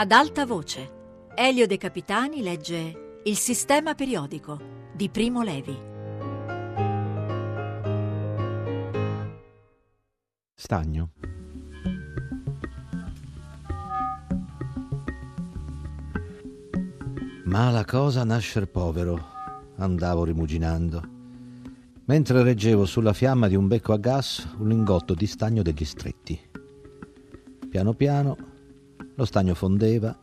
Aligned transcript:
Ad 0.00 0.12
alta 0.12 0.46
voce, 0.46 1.28
Elio 1.34 1.66
De 1.66 1.76
Capitani 1.76 2.40
legge 2.40 3.20
Il 3.24 3.36
sistema 3.36 3.94
periodico 3.94 4.58
di 4.94 5.10
Primo 5.10 5.42
Levi. 5.42 5.78
Stagno. 10.54 11.10
Mala 17.44 17.84
cosa 17.84 18.24
nascer 18.24 18.70
povero, 18.70 19.22
andavo 19.76 20.24
rimuginando, 20.24 21.02
mentre 22.06 22.42
reggevo 22.42 22.86
sulla 22.86 23.12
fiamma 23.12 23.48
di 23.48 23.54
un 23.54 23.68
becco 23.68 23.92
a 23.92 23.98
gas 23.98 24.48
un 24.60 24.68
lingotto 24.68 25.12
di 25.12 25.26
stagno 25.26 25.60
degli 25.60 25.84
stretti. 25.84 26.40
Piano 27.68 27.92
piano 27.92 28.49
lo 29.14 29.24
stagno 29.24 29.54
fondeva 29.54 30.18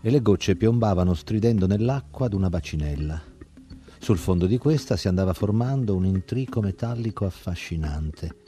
e 0.00 0.10
le 0.10 0.20
gocce 0.22 0.56
piombavano 0.56 1.14
stridendo 1.14 1.66
nell'acqua 1.66 2.28
d'una 2.28 2.48
bacinella. 2.48 3.22
Sul 3.98 4.18
fondo 4.18 4.46
di 4.46 4.58
questa 4.58 4.96
si 4.96 5.08
andava 5.08 5.32
formando 5.32 5.94
un 5.94 6.04
intrico 6.04 6.60
metallico 6.60 7.24
affascinante, 7.24 8.42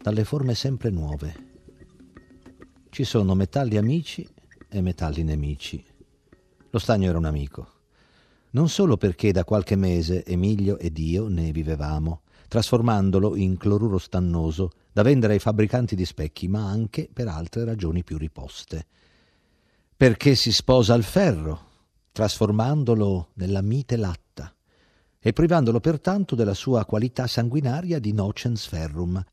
dalle 0.00 0.24
forme 0.24 0.54
sempre 0.54 0.90
nuove. 0.90 1.34
Ci 2.90 3.04
sono 3.04 3.34
metalli 3.34 3.76
amici 3.76 4.26
e 4.68 4.80
metalli 4.80 5.22
nemici 5.22 5.92
lo 6.74 6.80
stagno 6.80 7.08
era 7.08 7.18
un 7.18 7.24
amico. 7.24 7.68
Non 8.50 8.68
solo 8.68 8.96
perché 8.96 9.30
da 9.30 9.44
qualche 9.44 9.76
mese 9.76 10.24
Emilio 10.24 10.76
ed 10.76 10.98
io 10.98 11.28
ne 11.28 11.52
vivevamo, 11.52 12.22
trasformandolo 12.48 13.36
in 13.36 13.56
cloruro 13.56 13.96
stannoso 13.96 14.72
da 14.92 15.02
vendere 15.02 15.34
ai 15.34 15.38
fabbricanti 15.38 15.94
di 15.94 16.04
specchi, 16.04 16.48
ma 16.48 16.68
anche 16.68 17.08
per 17.12 17.28
altre 17.28 17.64
ragioni 17.64 18.02
più 18.02 18.18
riposte. 18.18 18.86
Perché 19.96 20.34
si 20.34 20.50
sposa 20.50 20.92
al 20.92 21.04
ferro, 21.04 21.70
trasformandolo 22.10 23.30
nella 23.34 23.62
mite 23.62 23.96
latta 23.96 24.52
e 25.20 25.32
privandolo 25.32 25.78
pertanto 25.78 26.34
della 26.34 26.52
sua 26.52 26.84
qualità 26.84 27.28
sanguinaria 27.28 28.00
di 28.00 28.12
nocens 28.12 28.66
ferrum, 28.66 29.24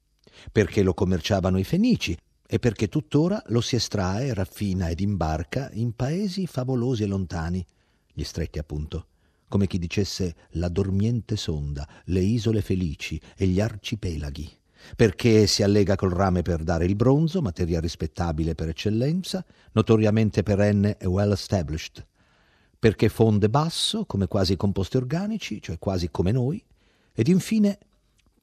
perché 0.51 0.83
lo 0.83 0.93
commerciavano 0.93 1.57
i 1.57 1.63
fenici 1.63 2.15
e 2.45 2.59
perché 2.59 2.89
tuttora 2.89 3.41
lo 3.47 3.59
si 3.59 3.75
estrae, 3.75 4.35
raffina 4.35 4.89
ed 4.89 4.99
imbarca 4.99 5.71
in 5.73 5.93
paesi 5.95 6.45
favolosi 6.45 7.03
e 7.03 7.07
lontani, 7.07 7.65
gli 8.13 8.23
stretti 8.23 8.59
appunto, 8.59 9.07
come 9.47 9.65
chi 9.65 9.79
dicesse 9.79 10.35
la 10.51 10.69
dormiente 10.69 11.37
sonda, 11.37 11.87
le 12.05 12.21
isole 12.21 12.61
felici 12.61 13.19
e 13.35 13.47
gli 13.47 13.59
arcipelaghi, 13.59 14.47
perché 14.95 15.47
si 15.47 15.63
allega 15.63 15.95
col 15.95 16.11
rame 16.11 16.41
per 16.41 16.63
dare 16.63 16.85
il 16.85 16.95
bronzo, 16.95 17.41
materia 17.41 17.79
rispettabile 17.79 18.55
per 18.55 18.69
eccellenza, 18.69 19.45
notoriamente 19.73 20.43
perenne 20.43 20.97
e 20.97 21.07
well 21.07 21.31
established, 21.31 22.05
perché 22.77 23.09
fonde 23.09 23.49
basso, 23.49 24.05
come 24.05 24.27
quasi 24.27 24.55
composti 24.55 24.97
organici, 24.97 25.61
cioè 25.61 25.77
quasi 25.79 26.09
come 26.09 26.31
noi, 26.31 26.63
ed 27.13 27.27
infine 27.27 27.77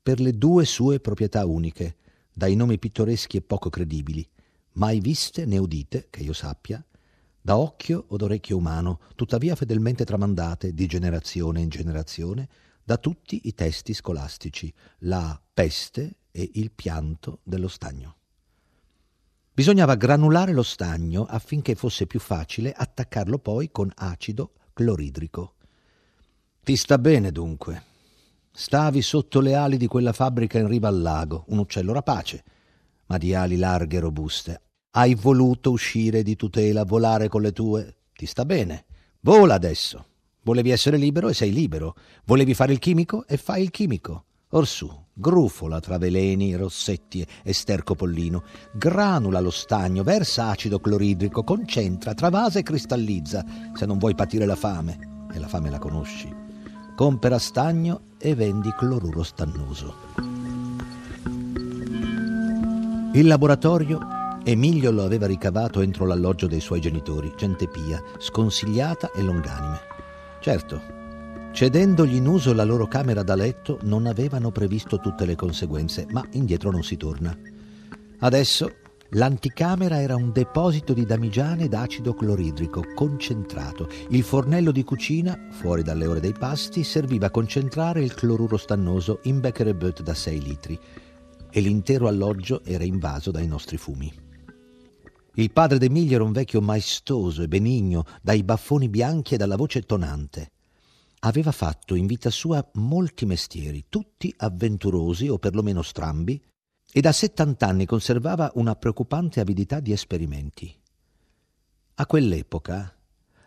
per 0.03 0.21
le 0.21 0.37
due 0.37 0.65
sue 0.65 1.01
proprietà 1.01 1.45
uniche, 1.45 1.97
dai 2.33 2.55
nomi 2.55 2.79
pittoreschi 2.79 3.37
e 3.37 3.43
poco 3.43 3.69
credibili, 3.69 4.27
mai 4.75 5.01
viste 5.01 5.45
né 5.45 5.59
udite, 5.59 6.07
che 6.11 6.23
io 6.23 6.33
sappia, 6.33 6.83
da 7.41 7.57
occhio 7.57 8.05
o 8.09 8.17
d'orecchio 8.17 8.57
umano, 8.57 9.01
tuttavia 9.15 9.55
fedelmente 9.55 10.05
tramandate 10.05 10.73
di 10.73 10.87
generazione 10.87 11.61
in 11.61 11.69
generazione 11.69 12.49
da 12.85 12.97
tutti 12.97 13.41
i 13.45 13.55
testi 13.55 13.93
scolastici, 13.93 14.73
la 15.01 15.41
peste 15.53 16.18
e 16.31 16.51
il 16.55 16.71
pianto 16.71 17.41
dello 17.43 17.69
stagno. 17.69 18.17
Bisognava 19.53 19.97
granulare 19.97 20.53
lo 20.53 20.63
stagno 20.63 21.25
affinché 21.25 21.75
fosse 21.75 22.07
più 22.07 22.21
facile 22.21 22.73
attaccarlo 22.73 23.39
poi 23.39 23.71
con 23.71 23.91
acido 23.95 24.53
cloridrico. 24.73 25.55
Ti 26.63 26.77
sta 26.77 26.99
bene 26.99 27.33
dunque, 27.33 27.83
Stavi 28.61 29.03
sotto 29.03 29.39
le 29.39 29.55
ali 29.55 29.77
di 29.77 29.87
quella 29.87 30.13
fabbrica 30.13 30.59
in 30.59 30.67
riva 30.67 30.89
al 30.89 31.01
lago, 31.01 31.45
un 31.51 31.59
uccello 31.59 31.93
rapace, 31.93 32.43
ma 33.07 33.17
di 33.17 33.33
ali 33.33 33.57
larghe 33.57 33.99
e 33.99 34.01
robuste. 34.01 34.63
Hai 34.91 35.15
voluto 35.15 35.71
uscire 35.71 36.25
di 36.25 36.35
tutela, 36.35 36.85
volare 36.85 37.29
con 37.29 37.41
le 37.41 37.53
tue? 37.53 37.99
Ti 38.13 38.27
sta 38.27 38.45
bene. 38.45 38.87
Vola 39.21 39.55
adesso. 39.55 40.07
Volevi 40.43 40.71
essere 40.71 40.97
libero 40.97 41.29
e 41.29 41.35
sei 41.35 41.53
libero. 41.53 41.95
Volevi 42.25 42.53
fare 42.53 42.73
il 42.73 42.81
chimico 42.81 43.25
e 43.29 43.37
fai 43.37 43.63
il 43.63 43.71
chimico. 43.71 44.25
Orsù, 44.49 44.93
grufola 45.19 45.81
tra 45.81 45.99
veleni, 45.99 46.55
rossetti 46.55 47.27
e 47.43 47.53
sterco 47.53 47.95
pollino, 47.95 48.45
granula 48.73 49.41
lo 49.41 49.51
stagno, 49.51 50.03
versa 50.03 50.49
acido 50.49 50.79
cloridrico, 50.81 51.43
concentra, 51.43 52.15
travasa 52.15 52.59
e 52.59 52.63
cristallizza, 52.63 53.45
se 53.75 53.87
non 53.87 53.99
vuoi 53.99 54.15
patire 54.15 54.47
la 54.47 54.57
fame. 54.57 55.27
E 55.33 55.39
la 55.39 55.49
fame 55.49 55.69
la 55.69 55.79
conosci 55.79 56.47
compera 56.99 57.39
stagno 57.39 58.01
e 58.19 58.35
vendi 58.35 58.75
cloruro 58.77 59.23
stannoso. 59.23 59.95
Il 63.13 63.25
laboratorio 63.29 64.01
Emilio 64.43 64.91
lo 64.91 65.05
aveva 65.05 65.27
ricavato 65.27 65.81
entro 65.81 66.07
l'alloggio 66.07 66.49
dei 66.49 66.59
suoi 66.59 66.81
genitori, 66.81 67.33
gente 67.37 67.69
pia, 67.69 68.03
sconsigliata 68.19 69.13
e 69.13 69.23
longanime. 69.23 69.79
Certo, 70.41 70.98
cedendogli 71.53 72.15
in 72.15 72.27
uso 72.27 72.53
la 72.53 72.65
loro 72.65 72.87
camera 72.87 73.23
da 73.23 73.35
letto 73.35 73.79
non 73.83 74.07
avevano 74.07 74.51
previsto 74.51 74.99
tutte 74.99 75.25
le 75.25 75.35
conseguenze, 75.35 76.07
ma 76.11 76.25
indietro 76.33 76.71
non 76.71 76.83
si 76.83 76.97
torna. 76.97 77.37
Adesso 78.21 78.71
L'anticamera 79.13 80.03
era 80.03 80.17
un 80.17 80.33
deposito 80.33 80.93
di 80.93 81.07
damigiane 81.07 81.67
d'acido 81.67 82.13
cloridrico 82.13 82.85
concentrato. 82.95 83.89
Il 84.11 84.23
fornello 84.23 84.71
di 84.71 84.85
cucina, 84.85 85.47
fuori 85.51 85.83
dalle 85.83 86.07
ore 86.07 86.21
dei 86.21 86.35
pasti, 86.35 86.85
serviva 86.85 87.29
a 87.29 87.31
concentrare 87.31 88.03
il 88.03 88.13
cloruro 88.13 88.59
stannoso 88.59 89.21
in 89.23 89.41
Becquerel 89.41 89.95
da 90.03 90.13
6 90.13 90.43
litri 90.43 90.79
e 91.51 91.61
l'intero 91.61 92.07
alloggio 92.07 92.63
era 92.65 92.85
invaso 92.85 93.31
dai 93.31 93.47
nostri 93.47 93.79
fumi. 93.79 94.13
Il 95.37 95.53
padre 95.53 95.79
d'Emilio 95.79 96.17
era 96.17 96.25
un 96.25 96.33
vecchio 96.33 96.61
maestoso 96.61 97.43
e 97.43 97.49
benigno, 97.49 98.05
dai 98.21 98.43
baffoni 98.43 98.91
bianchi 98.91 99.35
e 99.35 99.37
dalla 99.39 99.57
voce 99.57 99.83
tonante. 99.83 100.51
Aveva 101.21 101.51
fatto 101.51 101.97
in 101.97 102.07
vita 102.07 102.31
sua 102.31 102.65
molti 102.75 103.27
mestieri, 103.27 103.87
tutti 103.89 104.33
avventurosi 104.37 105.29
o 105.29 105.39
perlomeno 105.39 105.83
strambi, 105.83 106.41
e 106.91 107.01
da 107.01 107.13
settant'anni 107.13 107.87
conservava 107.87 108.53
una 108.55 108.77
preoccupante 108.77 109.41
avidità 109.41 109.81
di 109.81 109.93
esperimenti. 109.93 110.75
A 111.97 112.07
quell'epoca 112.07 112.95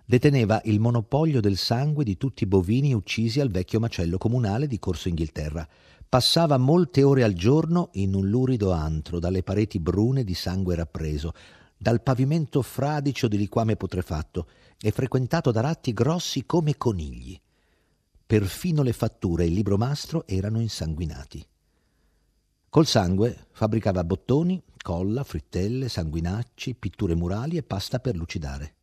deteneva 0.05 0.61
il 0.65 0.81
monopolio 0.81 1.39
del 1.39 1.55
sangue 1.55 2.03
di 2.03 2.17
tutti 2.17 2.43
i 2.43 2.47
bovini 2.47 2.93
uccisi 2.93 3.39
al 3.39 3.49
vecchio 3.49 3.79
macello 3.79 4.17
comunale 4.17 4.67
di 4.67 4.77
Corso 4.77 5.07
Inghilterra. 5.07 5.65
Passava 6.09 6.57
molte 6.57 7.03
ore 7.03 7.23
al 7.23 7.33
giorno 7.33 7.89
in 7.93 8.13
un 8.13 8.27
lurido 8.27 8.71
antro, 8.71 9.19
dalle 9.19 9.43
pareti 9.43 9.79
brune 9.79 10.25
di 10.25 10.33
sangue 10.33 10.75
rappreso, 10.75 11.31
dal 11.77 12.03
pavimento 12.03 12.61
fradicio 12.61 13.29
di 13.29 13.37
liquame 13.37 13.77
putrefatto 13.77 14.47
e 14.77 14.91
frequentato 14.91 15.51
da 15.51 15.61
ratti 15.61 15.93
grossi 15.93 16.45
come 16.45 16.75
conigli. 16.75 17.39
Perfino 18.31 18.81
le 18.81 18.93
fatture 18.93 19.43
e 19.43 19.47
il 19.47 19.51
libro 19.51 19.75
mastro 19.75 20.25
erano 20.25 20.61
insanguinati. 20.61 21.45
Col 22.69 22.87
sangue 22.87 23.47
fabbricava 23.51 24.05
bottoni, 24.05 24.63
colla, 24.81 25.25
frittelle, 25.25 25.89
sanguinacci, 25.89 26.75
pitture 26.75 27.13
murali 27.13 27.57
e 27.57 27.63
pasta 27.63 27.99
per 27.99 28.15
lucidare. 28.15 28.75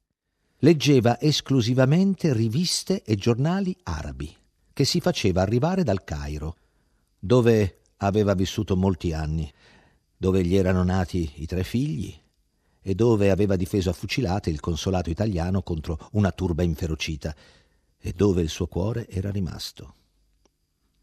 Leggeva 0.58 1.18
esclusivamente 1.18 2.34
riviste 2.34 3.02
e 3.02 3.14
giornali 3.14 3.74
arabi, 3.84 4.36
che 4.74 4.84
si 4.84 5.00
faceva 5.00 5.40
arrivare 5.40 5.82
dal 5.82 6.04
Cairo, 6.04 6.56
dove 7.18 7.78
aveva 7.96 8.34
vissuto 8.34 8.76
molti 8.76 9.14
anni, 9.14 9.50
dove 10.14 10.44
gli 10.44 10.56
erano 10.56 10.82
nati 10.82 11.32
i 11.36 11.46
tre 11.46 11.64
figli 11.64 12.14
e 12.82 12.94
dove 12.94 13.30
aveva 13.30 13.56
difeso 13.56 13.88
a 13.88 13.94
fucilate 13.94 14.50
il 14.50 14.60
consolato 14.60 15.08
italiano 15.08 15.62
contro 15.62 16.10
una 16.12 16.32
turba 16.32 16.62
inferocita 16.62 17.34
e 17.98 18.12
dove 18.12 18.42
il 18.42 18.48
suo 18.48 18.66
cuore 18.66 19.08
era 19.08 19.30
rimasto. 19.30 19.94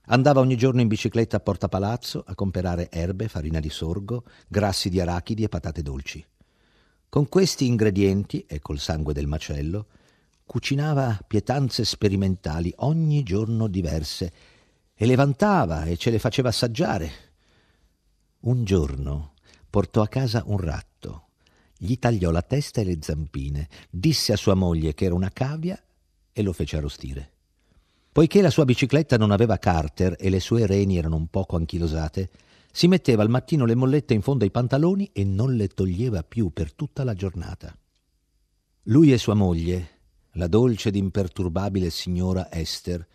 Andava 0.08 0.40
ogni 0.40 0.56
giorno 0.56 0.82
in 0.82 0.88
bicicletta 0.88 1.38
a 1.38 1.40
Porta 1.40 1.68
Palazzo 1.68 2.24
a 2.26 2.36
comprare 2.36 2.92
erbe, 2.92 3.28
farina 3.28 3.60
di 3.60 3.70
sorgo, 3.70 4.24
grassi 4.48 4.90
di 4.90 5.00
arachidi 5.00 5.44
e 5.44 5.50
patate 5.50 5.82
dolci. 5.82 6.24
Con 7.10 7.28
questi 7.28 7.66
ingredienti 7.66 8.46
e 8.48 8.60
col 8.60 8.80
sangue 8.80 9.14
del 9.14 9.26
macello 9.26 9.88
cucinava 10.46 11.20
pietanze 11.26 11.84
sperimentali 11.86 12.72
ogni 12.78 13.24
giorno 13.24 13.68
diverse 13.68 14.32
e 14.94 15.06
le 15.06 15.16
vantava 15.16 15.86
e 15.86 15.98
ce 15.98 16.12
le 16.12 16.20
faceva 16.20 16.50
assaggiare. 16.50 17.12
Un 18.42 18.64
giorno 18.64 19.34
portò 19.70 20.04
a 20.04 20.08
casa 20.08 20.44
un 20.46 20.58
ratto, 20.58 21.30
gli 21.78 21.98
tagliò 21.98 22.30
la 22.30 22.44
testa 22.44 22.82
e 22.82 22.84
le 22.84 23.00
zampine, 23.02 23.68
disse 23.90 24.34
a 24.34 24.38
sua 24.38 24.54
moglie 24.54 24.94
che 24.94 25.06
era 25.06 25.16
una 25.16 25.32
cavia 25.32 25.82
e 26.38 26.42
lo 26.44 26.52
fece 26.52 26.76
arrostire. 26.76 27.32
Poiché 28.12 28.42
la 28.42 28.50
sua 28.50 28.66
bicicletta 28.66 29.18
non 29.18 29.32
aveva 29.32 29.58
carter 29.58 30.18
e 30.20 30.30
le 30.30 30.42
sue 30.42 30.66
reni 30.66 30.98
erano 30.98 31.16
un 31.16 31.28
poco 31.28 31.56
anchilosate, 31.56 32.30
si 32.70 32.90
metteva 32.90 33.24
al 33.24 33.30
mattino 33.30 33.64
le 33.64 33.74
mollette 33.74 34.14
in 34.14 34.22
fondo 34.22 34.44
ai 34.44 34.52
pantaloni 34.52 35.12
e 35.14 35.24
non 35.24 35.56
le 35.56 35.70
toglieva 35.70 36.24
più 36.24 36.52
per 36.52 36.74
tutta 36.74 37.06
la 37.06 37.14
giornata. 37.14 37.74
Lui 38.84 39.14
e 39.14 39.18
sua 39.18 39.34
moglie, 39.34 39.90
la 40.34 40.48
dolce 40.48 40.90
ed 40.90 40.98
imperturbabile 40.98 41.90
signora 41.90 42.52
Esther, 42.52 43.08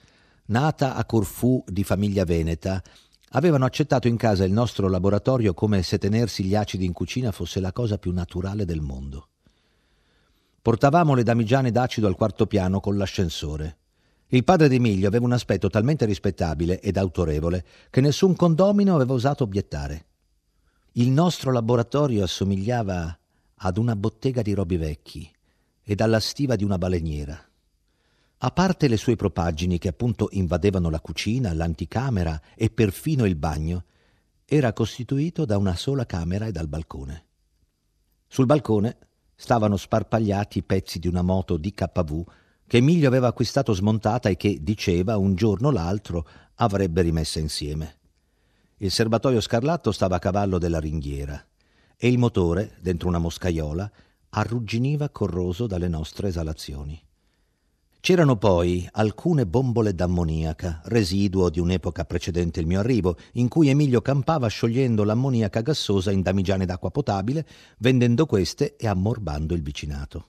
nata 0.47 0.95
a 0.95 1.05
Corfù 1.05 1.63
di 1.67 1.85
famiglia 1.85 2.25
veneta, 2.25 2.83
avevano 3.33 3.67
accettato 3.67 4.09
in 4.09 4.17
casa 4.17 4.45
il 4.45 4.53
nostro 4.53 4.89
laboratorio 4.89 5.53
come 5.53 5.83
se 5.83 5.99
tenersi 5.99 6.43
gli 6.43 6.55
acidi 6.55 6.87
in 6.87 6.95
cucina 6.95 7.31
fosse 7.31 7.61
la 7.61 7.73
cosa 7.73 7.99
più 7.99 8.13
naturale 8.13 8.65
del 8.65 8.81
mondo. 8.81 9.30
Portavamo 10.63 11.15
le 11.15 11.23
damigiane 11.23 11.71
d'acido 11.71 12.07
al 12.07 12.17
quarto 12.17 12.47
piano 12.47 12.81
con 12.81 12.99
l'ascensore. 12.99 13.79
Il 14.29 14.45
padre 14.45 14.69
di 14.69 14.77
Emilio 14.77 15.09
aveva 15.09 15.25
un 15.25 15.33
aspetto 15.33 15.71
talmente 15.71 16.05
rispettabile 16.05 16.81
ed 16.81 16.99
autorevole 16.99 17.65
che 17.89 18.01
nessun 18.03 18.37
condomino 18.37 18.95
aveva 18.95 19.15
osato 19.15 19.45
obiettare. 19.45 20.05
Il 20.93 21.11
nostro 21.11 21.51
laboratorio 21.51 22.25
assomigliava 22.25 23.19
ad 23.55 23.77
una 23.79 23.97
bottega 23.97 24.43
di 24.43 24.53
robi 24.53 24.77
vecchi 24.77 25.31
ed 25.83 26.01
alla 26.03 26.21
stiva 26.21 26.57
di 26.57 26.65
una 26.65 26.79
baleniera. 26.79 27.43
A 28.43 28.51
parte 28.51 28.87
le 28.87 28.97
sue 28.99 29.17
propaggini 29.17 29.79
che 29.79 29.89
appunto 29.89 30.29
invadevano 30.33 30.91
la 30.91 31.01
cucina, 31.01 31.55
l'anticamera 31.55 32.41
e 32.55 32.71
perfino 32.71 33.25
il 33.25 33.35
bagno, 33.35 33.85
era 34.45 34.73
costituito 34.73 35.45
da 35.45 35.57
una 35.57 35.75
sola 35.75 36.05
camera 36.05 36.47
e 36.47 36.53
dal 36.53 36.69
balcone. 36.69 37.25
Sul 38.27 38.47
balcone 38.47 38.97
stavano 39.41 39.79
sparpagliati 39.79 40.59
i 40.59 40.63
pezzi 40.63 40.99
di 40.99 41.09
una 41.09 41.23
moto 41.23 41.57
DKV 41.57 42.25
che 42.67 42.77
Emilio 42.77 43.09
aveva 43.09 43.29
acquistato 43.29 43.73
smontata 43.73 44.29
e 44.29 44.37
che, 44.37 44.59
diceva, 44.61 45.17
un 45.17 45.35
giorno 45.35 45.69
o 45.69 45.71
l'altro 45.71 46.29
avrebbe 46.57 47.01
rimessa 47.01 47.39
insieme. 47.39 47.97
Il 48.77 48.91
serbatoio 48.91 49.41
scarlatto 49.41 49.93
stava 49.93 50.17
a 50.17 50.19
cavallo 50.19 50.59
della 50.59 50.79
ringhiera 50.79 51.43
e 51.97 52.09
il 52.09 52.19
motore, 52.19 52.77
dentro 52.83 53.09
una 53.09 53.17
moscaiola, 53.17 53.91
arrugginiva 54.29 55.09
corroso 55.09 55.67
dalle 55.67 55.89
nostre 55.89 56.29
esalazioni. 56.29 57.03
C'erano 58.03 58.37
poi 58.37 58.89
alcune 58.93 59.47
bombole 59.47 59.95
d'ammoniaca, 59.95 60.81
residuo 60.85 61.51
di 61.51 61.61
un'epoca 61.61 62.07
precedente 62.07 62.59
il 62.59 62.67
mio 62.67 62.79
arrivo, 62.79 63.19
in 63.35 63.47
cui 63.49 63.69
Emilio 63.69 64.01
campava 64.01 64.49
sciogliendo 64.49 65.05
l'ammoniaca 65.05 65.61
gassosa 65.61 66.11
in 66.11 66.23
damigiane 66.23 66.65
d'acqua 66.65 66.91
potabile, 66.91 67.47
vendendo 67.77 68.25
queste 68.25 68.77
e 68.77 68.87
ammorbando 68.87 69.53
il 69.53 69.63
vicinato. 69.63 70.29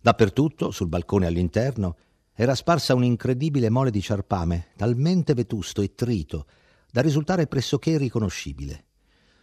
Dappertutto, 0.00 0.70
sul 0.70 0.88
balcone 0.88 1.26
all'interno, 1.26 1.96
era 2.32 2.54
sparsa 2.54 2.94
un'incredibile 2.94 3.68
mole 3.68 3.90
di 3.90 4.00
ciarpame, 4.00 4.68
talmente 4.74 5.34
vetusto 5.34 5.82
e 5.82 5.94
trito 5.94 6.46
da 6.90 7.02
risultare 7.02 7.46
pressoché 7.46 7.90
irriconoscibile. 7.90 8.86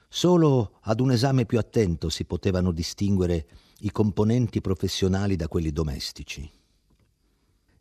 Solo 0.09 0.79
ad 0.81 0.99
un 0.99 1.11
esame 1.11 1.45
più 1.45 1.59
attento 1.59 2.09
si 2.09 2.25
potevano 2.25 2.71
distinguere 2.71 3.45
i 3.81 3.91
componenti 3.91 4.61
professionali 4.61 5.35
da 5.35 5.47
quelli 5.47 5.71
domestici. 5.71 6.49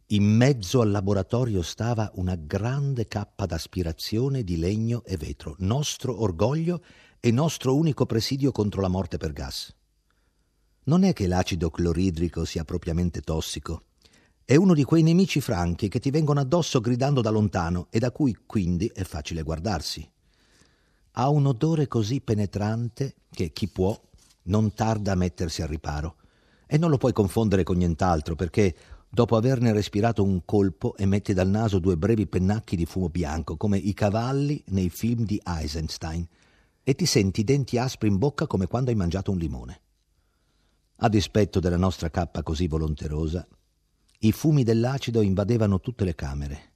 In 0.08 0.22
mezzo 0.22 0.82
al 0.82 0.90
laboratorio 0.90 1.62
stava 1.62 2.10
una 2.16 2.36
grande 2.36 3.08
cappa 3.08 3.46
d'aspirazione 3.46 4.44
di 4.44 4.58
legno 4.58 5.02
e 5.02 5.16
vetro, 5.16 5.54
nostro 5.60 6.20
orgoglio 6.20 6.82
e 7.18 7.30
nostro 7.30 7.74
unico 7.74 8.04
presidio 8.04 8.52
contro 8.52 8.82
la 8.82 8.88
morte 8.88 9.16
per 9.16 9.32
gas. 9.32 9.74
Non 10.84 11.04
è 11.04 11.14
che 11.14 11.26
l'acido 11.26 11.70
cloridrico 11.70 12.44
sia 12.44 12.64
propriamente 12.64 13.22
tossico. 13.22 13.84
È 14.44 14.54
uno 14.54 14.74
di 14.74 14.84
quei 14.84 15.02
nemici 15.02 15.40
franchi 15.40 15.88
che 15.88 16.00
ti 16.00 16.10
vengono 16.10 16.40
addosso 16.40 16.80
gridando 16.80 17.22
da 17.22 17.30
lontano 17.30 17.86
e 17.88 17.98
da 17.98 18.10
cui 18.10 18.36
quindi 18.44 18.90
è 18.92 19.04
facile 19.04 19.40
guardarsi. 19.40 20.06
Ha 21.12 21.28
un 21.30 21.46
odore 21.46 21.88
così 21.88 22.20
penetrante 22.20 23.14
che 23.30 23.52
chi 23.54 23.68
può 23.68 23.98
non 24.42 24.74
tarda 24.74 25.12
a 25.12 25.16
mettersi 25.16 25.62
al 25.62 25.68
riparo. 25.68 26.16
E 26.66 26.76
non 26.76 26.90
lo 26.90 26.98
puoi 26.98 27.12
confondere 27.14 27.62
con 27.62 27.76
nient'altro 27.78 28.34
perché 28.34 28.74
dopo 29.14 29.36
averne 29.36 29.72
respirato 29.72 30.24
un 30.24 30.44
colpo 30.44 30.96
emetti 30.96 31.32
dal 31.34 31.48
naso 31.48 31.78
due 31.78 31.96
brevi 31.96 32.26
pennacchi 32.26 32.74
di 32.74 32.84
fumo 32.84 33.08
bianco, 33.08 33.56
come 33.56 33.78
i 33.78 33.94
cavalli 33.94 34.60
nei 34.68 34.90
film 34.90 35.24
di 35.24 35.40
Eisenstein, 35.42 36.26
e 36.82 36.94
ti 36.96 37.06
senti 37.06 37.40
i 37.40 37.44
denti 37.44 37.78
aspri 37.78 38.08
in 38.08 38.18
bocca 38.18 38.48
come 38.48 38.66
quando 38.66 38.90
hai 38.90 38.96
mangiato 38.96 39.30
un 39.30 39.38
limone. 39.38 39.80
A 40.96 41.08
dispetto 41.08 41.60
della 41.60 41.76
nostra 41.76 42.10
cappa 42.10 42.42
così 42.42 42.66
volonterosa, 42.66 43.46
i 44.18 44.32
fumi 44.32 44.64
dell'acido 44.64 45.20
invadevano 45.20 45.78
tutte 45.78 46.04
le 46.04 46.16
camere. 46.16 46.72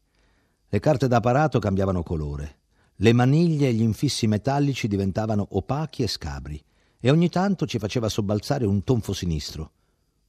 Le 0.68 0.78
carte 0.78 1.08
d'apparato 1.08 1.58
cambiavano 1.58 2.04
colore, 2.04 2.58
le 2.96 3.12
maniglie 3.12 3.68
e 3.68 3.72
gli 3.72 3.82
infissi 3.82 4.28
metallici 4.28 4.86
diventavano 4.86 5.44
opachi 5.50 6.04
e 6.04 6.06
scabri, 6.06 6.62
e 7.00 7.10
ogni 7.10 7.30
tanto 7.30 7.66
ci 7.66 7.80
faceva 7.80 8.08
sobbalzare 8.08 8.64
un 8.64 8.84
tonfo 8.84 9.12
sinistro, 9.12 9.72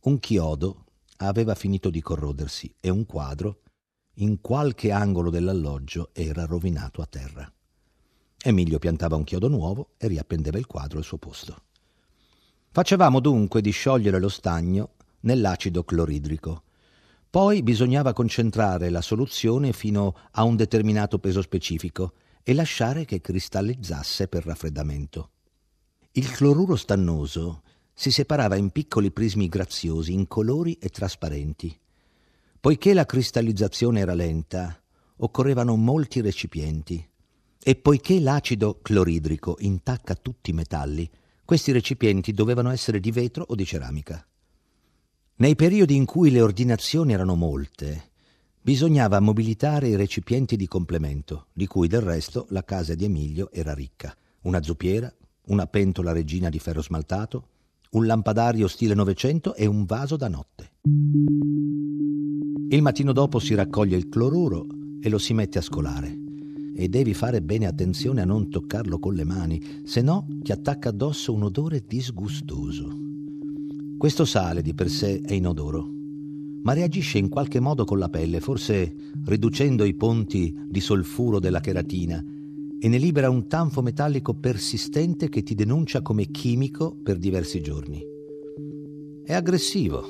un 0.01 0.17
chiodo 0.19 0.85
aveva 1.21 1.55
finito 1.55 1.89
di 1.89 2.01
corrodersi 2.01 2.73
e 2.79 2.89
un 2.89 3.05
quadro, 3.05 3.61
in 4.15 4.41
qualche 4.41 4.91
angolo 4.91 5.29
dell'alloggio, 5.29 6.09
era 6.13 6.45
rovinato 6.45 7.01
a 7.01 7.05
terra. 7.05 7.51
Emilio 8.41 8.79
piantava 8.79 9.15
un 9.15 9.23
chiodo 9.23 9.47
nuovo 9.47 9.91
e 9.97 10.07
riappendeva 10.07 10.57
il 10.57 10.65
quadro 10.65 10.97
al 10.97 11.03
suo 11.03 11.17
posto. 11.17 11.63
Facevamo 12.71 13.19
dunque 13.19 13.61
di 13.61 13.71
sciogliere 13.71 14.19
lo 14.19 14.29
stagno 14.29 14.91
nell'acido 15.21 15.83
cloridrico. 15.83 16.63
Poi 17.29 17.63
bisognava 17.63 18.13
concentrare 18.13 18.89
la 18.89 19.01
soluzione 19.01 19.73
fino 19.73 20.15
a 20.31 20.43
un 20.43 20.55
determinato 20.55 21.19
peso 21.19 21.41
specifico 21.41 22.13
e 22.43 22.53
lasciare 22.53 23.05
che 23.05 23.21
cristallizzasse 23.21 24.27
per 24.27 24.45
raffreddamento. 24.45 25.31
Il 26.13 26.31
cloruro 26.31 26.75
stannoso 26.75 27.63
si 27.99 28.11
separava 28.11 28.55
in 28.55 28.69
piccoli 28.69 29.11
prismi 29.11 29.49
graziosi, 29.49 30.13
incolori 30.13 30.77
e 30.79 30.87
trasparenti. 30.87 31.77
Poiché 32.57 32.93
la 32.93 33.05
cristallizzazione 33.05 33.99
era 33.99 34.13
lenta, 34.13 34.81
occorrevano 35.17 35.75
molti 35.75 36.21
recipienti 36.21 37.05
e 37.61 37.75
poiché 37.75 38.21
l'acido 38.21 38.79
cloridrico 38.81 39.57
intacca 39.59 40.15
tutti 40.15 40.51
i 40.51 40.53
metalli, 40.53 41.09
questi 41.43 41.73
recipienti 41.73 42.31
dovevano 42.31 42.69
essere 42.69 43.01
di 43.01 43.11
vetro 43.11 43.43
o 43.45 43.53
di 43.53 43.65
ceramica. 43.65 44.25
Nei 45.35 45.57
periodi 45.57 45.97
in 45.97 46.05
cui 46.05 46.31
le 46.31 46.39
ordinazioni 46.39 47.11
erano 47.11 47.35
molte, 47.35 48.11
bisognava 48.61 49.19
mobilitare 49.19 49.89
i 49.89 49.97
recipienti 49.97 50.55
di 50.55 50.67
complemento, 50.67 51.47
di 51.51 51.67
cui 51.67 51.89
del 51.89 52.01
resto 52.01 52.45
la 52.51 52.63
casa 52.63 52.95
di 52.95 53.03
Emilio 53.03 53.51
era 53.51 53.73
ricca. 53.73 54.15
Una 54.43 54.61
zuppiera, 54.61 55.13
una 55.47 55.67
pentola 55.67 56.13
regina 56.13 56.47
di 56.47 56.59
ferro 56.59 56.81
smaltato, 56.81 57.47
un 57.91 58.05
lampadario 58.05 58.67
stile 58.67 58.93
Novecento 58.93 59.55
e 59.55 59.65
un 59.65 59.85
vaso 59.85 60.15
da 60.15 60.27
notte. 60.27 60.73
Il 62.69 62.81
mattino 62.83 63.13
dopo 63.13 63.39
si 63.39 63.55
raccoglie 63.55 63.97
il 63.97 64.09
cloruro 64.09 64.67
e 65.01 65.09
lo 65.09 65.17
si 65.17 65.33
mette 65.33 65.57
a 65.57 65.63
scolare. 65.63 66.15
E 66.75 66.87
devi 66.87 67.15
fare 67.15 67.41
bene 67.41 67.65
attenzione 67.65 68.21
a 68.21 68.25
non 68.25 68.49
toccarlo 68.49 68.99
con 68.99 69.15
le 69.15 69.23
mani, 69.23 69.81
se 69.85 70.01
no 70.01 70.27
ti 70.41 70.51
attacca 70.51 70.89
addosso 70.89 71.33
un 71.33 71.43
odore 71.43 71.83
disgustoso. 71.85 72.87
Questo 73.97 74.23
sale 74.23 74.61
di 74.61 74.75
per 74.75 74.89
sé 74.89 75.19
è 75.21 75.33
inodoro, 75.33 75.89
ma 76.61 76.73
reagisce 76.73 77.17
in 77.17 77.27
qualche 77.27 77.59
modo 77.59 77.85
con 77.85 77.97
la 77.97 78.07
pelle, 78.07 78.39
forse 78.39 78.93
riducendo 79.25 79.83
i 79.83 79.95
ponti 79.95 80.55
di 80.67 80.79
solfuro 80.79 81.39
della 81.39 81.59
cheratina 81.59 82.23
e 82.81 82.87
ne 82.87 82.97
libera 82.97 83.29
un 83.29 83.47
tanfo 83.47 83.81
metallico 83.81 84.33
persistente 84.33 85.27
che 85.27 85.43
ti 85.43 85.53
denuncia 85.53 86.01
come 86.01 86.31
chimico 86.31 86.95
per 87.03 87.17
diversi 87.17 87.59
giorni. 87.59 88.01
È 89.21 89.33
aggressivo, 89.33 90.03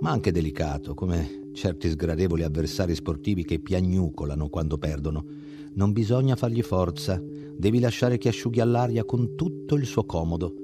ma 0.00 0.10
anche 0.10 0.30
delicato, 0.30 0.94
come 0.94 1.50
certi 1.52 1.90
sgradevoli 1.90 2.44
avversari 2.44 2.94
sportivi 2.94 3.44
che 3.44 3.58
piagnucolano 3.58 4.48
quando 4.48 4.78
perdono. 4.78 5.24
Non 5.74 5.90
bisogna 5.90 6.36
fargli 6.36 6.62
forza, 6.62 7.20
devi 7.20 7.80
lasciare 7.80 8.18
che 8.18 8.28
asciughi 8.28 8.60
all'aria 8.60 9.04
con 9.04 9.34
tutto 9.34 9.74
il 9.74 9.84
suo 9.84 10.04
comodo. 10.04 10.54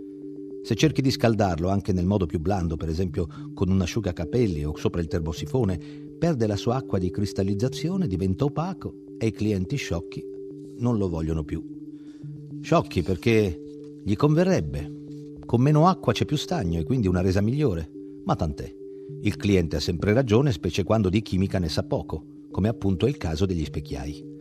Se 0.62 0.77
cerchi 0.77 1.03
di 1.03 1.11
scaldarlo 1.11 1.71
anche 1.71 1.93
nel 1.93 2.07
modo 2.07 2.27
più 2.27 2.38
blando, 2.38 2.77
per 2.77 2.88
esempio 2.88 3.27
con 3.53 3.69
un 3.69 3.81
asciugacapelli 3.81 4.65
o 4.65 4.77
sopra 4.77 5.00
il 5.00 5.09
termosifone, 5.09 5.79
perde 6.19 6.47
la 6.47 6.57
sua 6.57 6.77
acqua 6.77 6.99
di 6.99 7.11
cristallizzazione, 7.11 8.07
diventa 8.07 8.45
opaco 8.45 8.95
e 9.19 9.27
i 9.27 9.33
clienti 9.33 9.77
sciocchi 9.77 10.37
non 10.78 10.99
lo 10.99 11.08
vogliono 11.08 11.44
più. 11.44 11.62
Sciocchi 12.61 13.02
perché 13.02 14.00
gli 14.02 14.14
converrebbe. 14.14 14.97
Con 15.44 15.62
meno 15.62 15.87
acqua 15.87 16.12
c'è 16.12 16.25
più 16.25 16.37
stagno 16.37 16.78
e 16.78 16.85
quindi 16.85 17.06
una 17.06 17.20
resa 17.20 17.40
migliore. 17.40 17.90
Ma 18.25 18.35
tant'è. 18.37 18.75
Il 19.23 19.37
cliente 19.37 19.76
ha 19.76 19.80
sempre 19.80 20.12
ragione, 20.12 20.52
specie 20.52 20.85
quando 20.85 21.08
di 21.08 21.23
chimica 21.23 21.58
ne 21.58 21.68
sa 21.68 21.82
poco, 21.82 22.25
come 22.50 22.68
appunto 22.68 23.06
è 23.06 23.08
il 23.08 23.16
caso 23.16 23.47
degli 23.47 23.64
specchiai. 23.64 24.37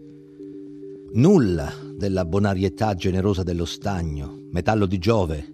Nulla 1.13 1.71
della 1.95 2.25
bonarietà 2.25 2.93
generosa 2.93 3.43
dello 3.43 3.65
stagno, 3.65 4.47
metallo 4.51 4.85
di 4.85 4.97
Giove, 4.97 5.53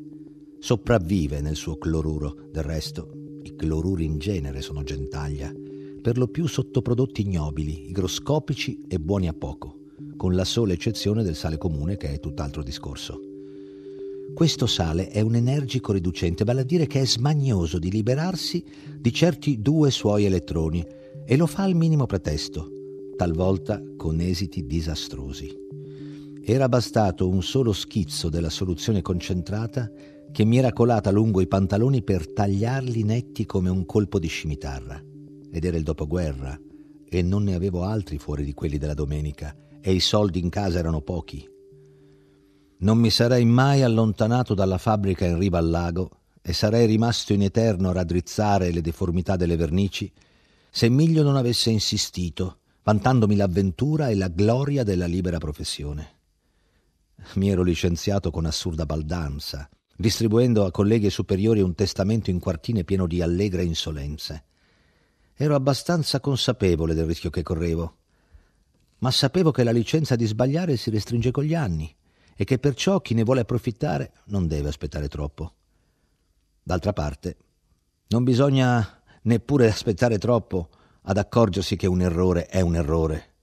sopravvive 0.57 1.41
nel 1.41 1.55
suo 1.55 1.77
cloruro. 1.77 2.35
Del 2.51 2.63
resto, 2.63 3.11
i 3.43 3.55
cloruri 3.55 4.05
in 4.05 4.17
genere 4.17 4.61
sono 4.61 4.83
gentaglia, 4.83 5.53
per 6.01 6.17
lo 6.17 6.27
più 6.27 6.47
sottoprodotti 6.47 7.21
ignobili, 7.21 7.89
igroscopici 7.89 8.85
e 8.87 8.99
buoni 8.99 9.27
a 9.27 9.33
poco 9.33 9.82
con 10.23 10.35
la 10.35 10.45
sola 10.45 10.71
eccezione 10.71 11.21
del 11.21 11.35
sale 11.35 11.57
comune 11.57 11.97
che 11.97 12.13
è 12.13 12.17
tutt'altro 12.21 12.63
discorso. 12.63 13.19
Questo 14.33 14.67
sale 14.67 15.09
è 15.09 15.19
un 15.19 15.35
energico 15.35 15.91
riducente, 15.91 16.45
vale 16.45 16.61
a 16.61 16.63
dire 16.63 16.87
che 16.87 17.01
è 17.01 17.05
smagnoso 17.05 17.77
di 17.77 17.91
liberarsi 17.91 18.63
di 19.01 19.11
certi 19.11 19.61
due 19.61 19.91
suoi 19.91 20.23
elettroni 20.23 20.81
e 21.25 21.35
lo 21.35 21.45
fa 21.45 21.63
al 21.63 21.75
minimo 21.75 22.05
pretesto, 22.05 22.69
talvolta 23.17 23.83
con 23.97 24.21
esiti 24.21 24.65
disastrosi. 24.65 25.53
Era 26.41 26.69
bastato 26.69 27.27
un 27.27 27.43
solo 27.43 27.73
schizzo 27.73 28.29
della 28.29 28.49
soluzione 28.49 29.01
concentrata 29.01 29.91
che 30.31 30.45
mi 30.45 30.57
era 30.57 30.71
colata 30.71 31.11
lungo 31.11 31.41
i 31.41 31.47
pantaloni 31.47 32.01
per 32.01 32.31
tagliarli 32.31 33.03
netti 33.03 33.45
come 33.45 33.69
un 33.69 33.85
colpo 33.85 34.19
di 34.19 34.27
scimitarra. 34.27 35.03
Ed 35.51 35.65
era 35.65 35.75
il 35.75 35.83
dopoguerra 35.83 36.57
e 37.09 37.21
non 37.21 37.43
ne 37.43 37.55
avevo 37.55 37.83
altri 37.83 38.17
fuori 38.17 38.45
di 38.45 38.53
quelli 38.53 38.77
della 38.77 38.93
domenica 38.93 39.53
e 39.85 39.91
i 39.91 39.99
soldi 39.99 40.39
in 40.39 40.47
casa 40.47 40.79
erano 40.79 41.01
pochi. 41.01 41.45
Non 42.77 42.97
mi 42.97 43.09
sarei 43.09 43.43
mai 43.43 43.81
allontanato 43.81 44.53
dalla 44.53 44.77
fabbrica 44.77 45.25
in 45.25 45.37
riva 45.37 45.57
al 45.57 45.69
lago 45.69 46.09
e 46.41 46.53
sarei 46.53 46.85
rimasto 46.85 47.33
in 47.33 47.41
eterno 47.41 47.89
a 47.89 47.93
raddrizzare 47.93 48.71
le 48.71 48.79
deformità 48.79 49.35
delle 49.35 49.57
vernici 49.57 50.09
se 50.69 50.85
Emilio 50.87 51.21
non 51.21 51.35
avesse 51.35 51.69
insistito, 51.69 52.59
vantandomi 52.81 53.35
l'avventura 53.35 54.09
e 54.09 54.15
la 54.15 54.29
gloria 54.29 54.83
della 54.83 55.05
libera 55.05 55.37
professione. 55.37 56.15
Mi 57.35 57.49
ero 57.49 57.61
licenziato 57.61 58.31
con 58.31 58.45
assurda 58.45 58.85
baldanza, 58.85 59.69
distribuendo 59.95 60.65
a 60.65 60.71
colleghi 60.71 61.09
superiori 61.09 61.61
un 61.61 61.75
testamento 61.75 62.29
in 62.29 62.39
quartine 62.39 62.83
pieno 62.83 63.05
di 63.05 63.21
allegre 63.21 63.63
insolenze. 63.63 64.45
Ero 65.35 65.55
abbastanza 65.55 66.19
consapevole 66.19 66.93
del 66.93 67.05
rischio 67.05 67.29
che 67.29 67.43
correvo, 67.43 67.97
ma 69.03 69.11
sapevo 69.11 69.51
che 69.51 69.65
la 69.65 69.71
licenza 69.71 70.15
di 70.15 70.25
sbagliare 70.25 70.77
si 70.77 70.89
restringe 70.89 71.29
con 71.29 71.43
gli 71.43 71.53
anni 71.53 71.93
e 72.37 72.45
che 72.45 72.57
perciò 72.57 73.01
chi 73.01 73.13
ne 73.13 73.23
vuole 73.23 73.41
approfittare 73.41 74.13
non 74.27 74.47
deve 74.47 74.69
aspettare 74.69 75.09
troppo. 75.09 75.55
D'altra 76.63 76.93
parte, 76.93 77.35
non 78.07 78.23
bisogna 78.23 79.01
neppure 79.23 79.67
aspettare 79.67 80.17
troppo 80.17 80.69
ad 81.01 81.17
accorgersi 81.17 81.75
che 81.75 81.85
un 81.85 82.01
errore 82.01 82.45
è 82.45 82.61
un 82.61 82.77
errore. 82.77 83.33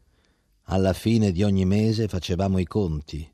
Alla 0.65 0.95
fine 0.95 1.31
di 1.31 1.43
ogni 1.43 1.67
mese 1.67 2.09
facevamo 2.09 2.57
i 2.57 2.65
conti 2.65 3.31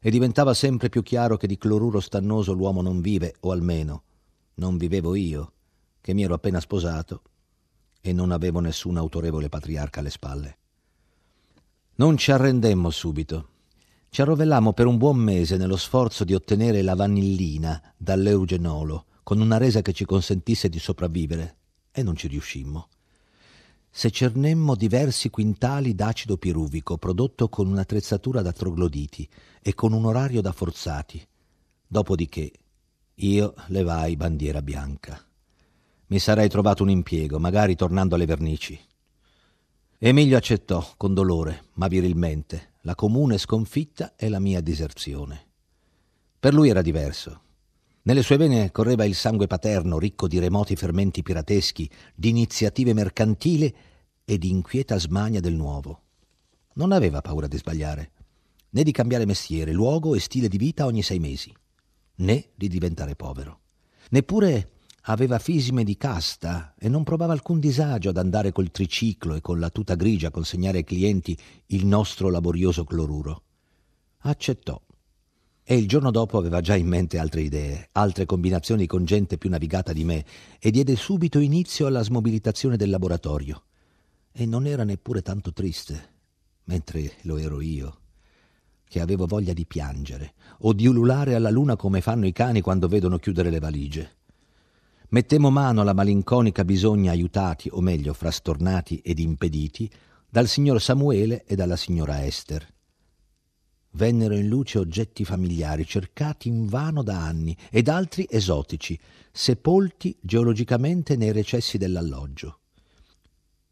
e 0.00 0.10
diventava 0.10 0.54
sempre 0.54 0.88
più 0.88 1.04
chiaro 1.04 1.36
che 1.36 1.46
di 1.46 1.58
cloruro 1.58 2.00
stannoso 2.00 2.54
l'uomo 2.54 2.82
non 2.82 3.00
vive, 3.00 3.36
o 3.40 3.52
almeno 3.52 4.02
non 4.54 4.78
vivevo 4.78 5.14
io, 5.14 5.52
che 6.00 6.12
mi 6.12 6.24
ero 6.24 6.34
appena 6.34 6.58
sposato 6.58 7.22
e 8.00 8.12
non 8.12 8.32
avevo 8.32 8.58
nessun 8.58 8.96
autorevole 8.96 9.48
patriarca 9.48 10.00
alle 10.00 10.10
spalle. 10.10 10.58
Non 11.98 12.16
ci 12.16 12.32
arrendemmo 12.32 12.90
subito 12.90 13.48
ci 14.10 14.22
arrovellammo 14.22 14.72
per 14.72 14.86
un 14.86 14.96
buon 14.96 15.18
mese 15.18 15.56
nello 15.56 15.76
sforzo 15.76 16.24
di 16.24 16.34
ottenere 16.34 16.82
la 16.82 16.94
vanillina 16.94 17.80
dall'eugenolo, 17.96 19.04
con 19.22 19.40
una 19.40 19.58
resa 19.58 19.82
che 19.82 19.92
ci 19.92 20.06
consentisse 20.06 20.68
di 20.68 20.78
sopravvivere, 20.78 21.56
e 21.92 22.02
non 22.02 22.16
ci 22.16 22.26
riuscimmo. 22.26 22.88
Secernemmo 23.90 24.74
diversi 24.74 25.28
quintali 25.28 25.94
d'acido 25.94 26.36
piruvico 26.36 26.96
prodotto 26.96 27.48
con 27.48 27.66
un'attrezzatura 27.66 28.42
da 28.42 28.52
trogloditi 28.52 29.28
e 29.60 29.74
con 29.74 29.92
un 29.92 30.06
orario 30.06 30.40
da 30.40 30.52
forzati. 30.52 31.26
Dopodiché 31.86 32.50
io 33.14 33.54
levai 33.66 34.16
bandiera 34.16 34.62
bianca. 34.62 35.22
Mi 36.06 36.18
sarei 36.18 36.48
trovato 36.48 36.82
un 36.82 36.90
impiego, 36.90 37.38
magari 37.38 37.74
tornando 37.76 38.14
alle 38.14 38.26
vernici. 38.26 38.78
Emilio 40.00 40.36
accettò, 40.36 40.94
con 40.96 41.12
dolore, 41.12 41.70
ma 41.72 41.88
virilmente, 41.88 42.74
la 42.82 42.94
comune 42.94 43.36
sconfitta 43.36 44.14
e 44.14 44.28
la 44.28 44.38
mia 44.38 44.60
diserzione. 44.60 45.46
Per 46.38 46.54
lui 46.54 46.68
era 46.68 46.82
diverso. 46.82 47.40
Nelle 48.02 48.22
sue 48.22 48.36
vene 48.36 48.70
correva 48.70 49.04
il 49.04 49.16
sangue 49.16 49.48
paterno, 49.48 49.98
ricco 49.98 50.28
di 50.28 50.38
remoti 50.38 50.76
fermenti 50.76 51.24
pirateschi, 51.24 51.90
di 52.14 52.28
iniziative 52.28 52.92
mercantili 52.92 53.74
e 54.24 54.38
di 54.38 54.50
inquieta 54.50 54.96
smania 55.00 55.40
del 55.40 55.54
nuovo. 55.54 56.02
Non 56.74 56.92
aveva 56.92 57.20
paura 57.20 57.48
di 57.48 57.56
sbagliare, 57.56 58.12
né 58.70 58.84
di 58.84 58.92
cambiare 58.92 59.26
mestiere, 59.26 59.72
luogo 59.72 60.14
e 60.14 60.20
stile 60.20 60.46
di 60.46 60.58
vita 60.58 60.86
ogni 60.86 61.02
sei 61.02 61.18
mesi, 61.18 61.52
né 62.18 62.50
di 62.54 62.68
diventare 62.68 63.16
povero. 63.16 63.62
Neppure 64.10 64.77
aveva 65.10 65.38
fisime 65.38 65.84
di 65.84 65.96
casta 65.96 66.74
e 66.78 66.88
non 66.88 67.02
provava 67.02 67.32
alcun 67.32 67.60
disagio 67.60 68.10
ad 68.10 68.18
andare 68.18 68.52
col 68.52 68.70
triciclo 68.70 69.34
e 69.34 69.40
con 69.40 69.58
la 69.58 69.70
tuta 69.70 69.94
grigia 69.94 70.28
a 70.28 70.30
consegnare 70.30 70.78
ai 70.78 70.84
clienti 70.84 71.36
il 71.66 71.86
nostro 71.86 72.28
laborioso 72.28 72.84
cloruro. 72.84 73.42
Accettò. 74.18 74.80
E 75.64 75.76
il 75.76 75.88
giorno 75.88 76.10
dopo 76.10 76.36
aveva 76.36 76.60
già 76.60 76.76
in 76.76 76.86
mente 76.86 77.18
altre 77.18 77.40
idee, 77.40 77.88
altre 77.92 78.26
combinazioni 78.26 78.86
con 78.86 79.04
gente 79.04 79.38
più 79.38 79.48
navigata 79.48 79.92
di 79.92 80.04
me, 80.04 80.24
e 80.58 80.70
diede 80.70 80.94
subito 80.96 81.38
inizio 81.38 81.86
alla 81.86 82.02
smobilitazione 82.02 82.76
del 82.76 82.90
laboratorio. 82.90 83.64
E 84.32 84.44
non 84.44 84.66
era 84.66 84.84
neppure 84.84 85.22
tanto 85.22 85.52
triste, 85.52 86.16
mentre 86.64 87.14
lo 87.22 87.38
ero 87.38 87.60
io, 87.60 88.00
che 88.86 89.00
avevo 89.00 89.26
voglia 89.26 89.52
di 89.54 89.66
piangere 89.66 90.34
o 90.60 90.72
di 90.74 90.86
ululare 90.86 91.34
alla 91.34 91.50
luna 91.50 91.76
come 91.76 92.02
fanno 92.02 92.26
i 92.26 92.32
cani 92.32 92.60
quando 92.60 92.88
vedono 92.88 93.18
chiudere 93.18 93.50
le 93.50 93.58
valigie. 93.58 94.16
Mettemmo 95.10 95.48
mano 95.48 95.80
alla 95.80 95.94
malinconica 95.94 96.66
bisogna 96.66 97.12
aiutati, 97.12 97.70
o 97.72 97.80
meglio 97.80 98.12
frastornati 98.12 99.00
ed 99.02 99.18
impediti, 99.18 99.90
dal 100.28 100.46
signor 100.46 100.82
Samuele 100.82 101.44
e 101.46 101.54
dalla 101.54 101.76
signora 101.76 102.26
Esther. 102.26 102.66
Vennero 103.92 104.34
in 104.34 104.48
luce 104.48 104.78
oggetti 104.78 105.24
familiari 105.24 105.86
cercati 105.86 106.48
invano 106.48 107.02
da 107.02 107.22
anni 107.22 107.56
ed 107.70 107.88
altri 107.88 108.26
esotici, 108.28 109.00
sepolti 109.32 110.14
geologicamente 110.20 111.16
nei 111.16 111.32
recessi 111.32 111.78
dell'alloggio. 111.78 112.58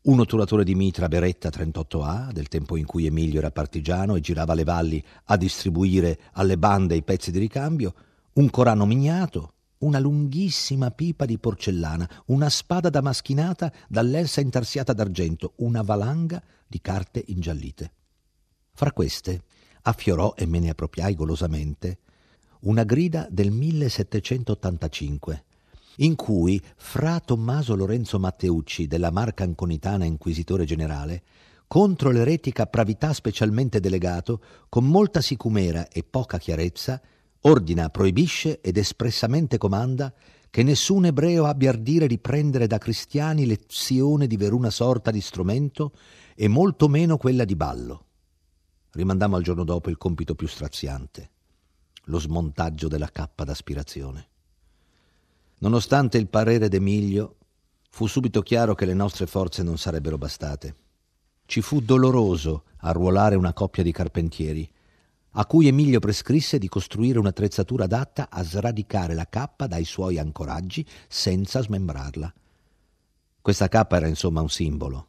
Un 0.04 0.20
otturatore 0.20 0.64
di 0.64 0.74
mitra 0.74 1.06
Beretta 1.06 1.50
38A, 1.50 2.32
del 2.32 2.48
tempo 2.48 2.76
in 2.76 2.86
cui 2.86 3.04
Emilio 3.04 3.40
era 3.40 3.50
partigiano 3.50 4.16
e 4.16 4.20
girava 4.20 4.54
le 4.54 4.64
valli 4.64 5.04
a 5.24 5.36
distribuire 5.36 6.18
alle 6.32 6.56
bande 6.56 6.96
i 6.96 7.02
pezzi 7.02 7.30
di 7.30 7.38
ricambio, 7.38 7.94
un 8.34 8.48
Corano 8.48 8.86
mignato, 8.86 9.55
una 9.86 9.98
lunghissima 10.00 10.90
pipa 10.90 11.24
di 11.24 11.38
porcellana, 11.38 12.08
una 12.26 12.50
spada 12.50 12.90
damaschinata 12.90 13.72
dall'elsa 13.88 14.40
intarsiata 14.40 14.92
d'argento, 14.92 15.52
una 15.56 15.82
valanga 15.82 16.42
di 16.66 16.80
carte 16.80 17.22
ingiallite. 17.26 17.92
Fra 18.72 18.92
queste 18.92 19.42
affiorò, 19.82 20.34
e 20.36 20.44
me 20.46 20.58
ne 20.58 20.70
appropriai 20.70 21.14
golosamente, 21.14 21.98
una 22.60 22.82
grida 22.82 23.28
del 23.30 23.52
1785, 23.52 25.44
in 25.98 26.16
cui 26.16 26.60
fra 26.76 27.20
Tommaso 27.20 27.76
Lorenzo 27.76 28.18
Matteucci, 28.18 28.88
della 28.88 29.12
Marca 29.12 29.44
Anconitana 29.44 30.04
Inquisitore 30.04 30.64
Generale, 30.64 31.22
contro 31.68 32.10
l'eretica 32.10 32.66
pravità 32.66 33.12
specialmente 33.12 33.78
delegato, 33.78 34.42
con 34.68 34.84
molta 34.86 35.20
sicumera 35.20 35.88
e 35.88 36.02
poca 36.02 36.38
chiarezza, 36.38 37.00
ordina, 37.46 37.88
proibisce 37.90 38.60
ed 38.60 38.76
espressamente 38.76 39.56
comanda 39.58 40.12
che 40.50 40.62
nessun 40.62 41.06
ebreo 41.06 41.44
abbia 41.44 41.70
ardire 41.70 42.06
di 42.06 42.18
prendere 42.18 42.66
da 42.66 42.78
cristiani 42.78 43.46
lezione 43.46 44.26
di 44.26 44.36
veruna 44.36 44.70
sorta 44.70 45.10
di 45.10 45.20
strumento 45.20 45.92
e 46.34 46.48
molto 46.48 46.88
meno 46.88 47.16
quella 47.16 47.44
di 47.44 47.54
ballo. 47.54 48.04
Rimandammo 48.92 49.36
al 49.36 49.42
giorno 49.42 49.64
dopo 49.64 49.90
il 49.90 49.96
compito 49.96 50.34
più 50.34 50.48
straziante, 50.48 51.30
lo 52.04 52.18
smontaggio 52.18 52.88
della 52.88 53.10
cappa 53.10 53.44
d'aspirazione. 53.44 54.28
Nonostante 55.58 56.18
il 56.18 56.28
parere 56.28 56.68
d'Emilio, 56.68 57.36
fu 57.90 58.06
subito 58.06 58.42
chiaro 58.42 58.74
che 58.74 58.86
le 58.86 58.94
nostre 58.94 59.26
forze 59.26 59.62
non 59.62 59.78
sarebbero 59.78 60.18
bastate. 60.18 60.76
Ci 61.44 61.60
fu 61.60 61.80
doloroso 61.80 62.64
arruolare 62.78 63.36
una 63.36 63.52
coppia 63.52 63.82
di 63.82 63.92
carpentieri, 63.92 64.68
a 65.38 65.44
cui 65.44 65.66
Emilio 65.66 66.00
prescrisse 66.00 66.58
di 66.58 66.66
costruire 66.68 67.18
un'attrezzatura 67.18 67.84
adatta 67.84 68.30
a 68.30 68.42
sradicare 68.42 69.14
la 69.14 69.28
cappa 69.28 69.66
dai 69.66 69.84
suoi 69.84 70.18
ancoraggi 70.18 70.84
senza 71.08 71.60
smembrarla. 71.60 72.32
Questa 73.42 73.68
cappa 73.68 73.96
era 73.96 74.08
insomma 74.08 74.40
un 74.40 74.48
simbolo, 74.48 75.08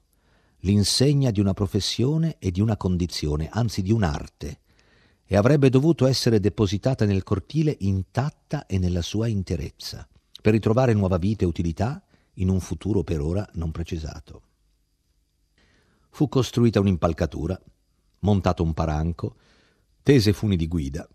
l'insegna 0.60 1.31
di 1.31 1.39
una 1.39 1.53
professione 1.53 2.36
e 2.39 2.51
di 2.51 2.60
una 2.60 2.75
condizione, 2.75 3.48
anzi 3.50 3.81
di 3.81 3.93
un'arte, 3.93 4.60
e 5.25 5.38
avrebbe 5.38 5.69
dovuto 5.69 6.05
essere 6.05 6.41
depositata 6.41 7.05
nel 7.05 7.24
cortile 7.24 7.75
intatta 7.79 8.65
e 8.65 8.77
nella 8.79 9.01
sua 9.01 9.27
interezza, 9.27 10.05
per 10.41 10.51
ritrovare 10.51 10.93
nuova 10.93 11.17
vita 11.17 11.46
e 11.46 11.48
utilità 11.48 12.03
in 12.34 12.50
un 12.50 12.60
futuro 12.60 13.01
per 13.01 13.22
ora 13.22 13.48
non 13.53 13.72
precisato. 13.72 14.41
Fu 16.10 16.27
costruita 16.27 16.81
un'impalcatura, 16.81 17.60
montato 18.19 18.62
un 18.63 18.74
paranco, 18.74 19.36
tese 20.08 20.32
funi 20.32 20.56
di 20.56 20.70
guida. 20.70 21.06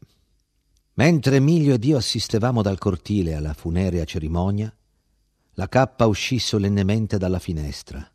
Mentre 0.97 1.37
Emilio 1.37 1.73
ed 1.73 1.83
io 1.83 1.97
assistevamo 1.97 2.61
dal 2.61 2.77
cortile 2.77 3.33
alla 3.33 3.55
funerea 3.55 4.05
cerimonia, 4.05 4.71
la 5.55 5.67
cappa 5.67 6.05
uscì 6.05 6.39
solennemente 6.39 7.17
dalla 7.17 7.39
finestra. 7.39 8.07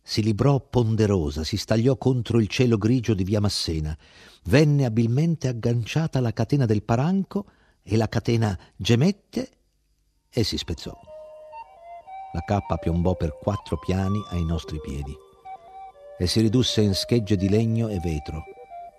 Si 0.00 0.22
librò 0.22 0.60
ponderosa, 0.60 1.42
si 1.42 1.56
stagliò 1.56 1.96
contro 1.96 2.38
il 2.38 2.46
cielo 2.46 2.78
grigio 2.78 3.12
di 3.12 3.24
via 3.24 3.40
Massena, 3.40 3.98
venne 4.44 4.84
abilmente 4.84 5.48
agganciata 5.48 6.18
alla 6.18 6.32
catena 6.32 6.64
del 6.64 6.84
paranco 6.84 7.46
e 7.82 7.96
la 7.96 8.08
catena 8.08 8.56
gemette 8.76 9.50
e 10.30 10.44
si 10.44 10.56
spezzò. 10.56 10.96
La 12.34 12.44
cappa 12.46 12.76
piombò 12.76 13.16
per 13.16 13.36
quattro 13.36 13.80
piani 13.80 14.22
ai 14.28 14.44
nostri 14.44 14.78
piedi 14.80 15.12
e 16.16 16.26
si 16.28 16.40
ridusse 16.40 16.82
in 16.82 16.94
schegge 16.94 17.34
di 17.34 17.48
legno 17.48 17.88
e 17.88 17.98
vetro. 17.98 18.44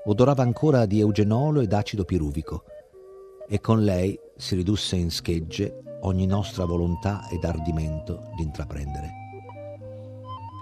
Odorava 0.05 0.43
ancora 0.43 0.85
di 0.85 0.99
eugenolo 0.99 1.61
ed 1.61 1.73
acido 1.73 2.05
piruvico 2.05 2.63
e 3.47 3.59
con 3.59 3.83
lei 3.83 4.17
si 4.37 4.55
ridusse 4.55 4.95
in 4.95 5.11
schegge 5.11 5.81
ogni 6.01 6.25
nostra 6.25 6.65
volontà 6.65 7.27
ed 7.29 7.43
ardimento 7.43 8.31
di 8.35 8.43
intraprendere. 8.43 9.11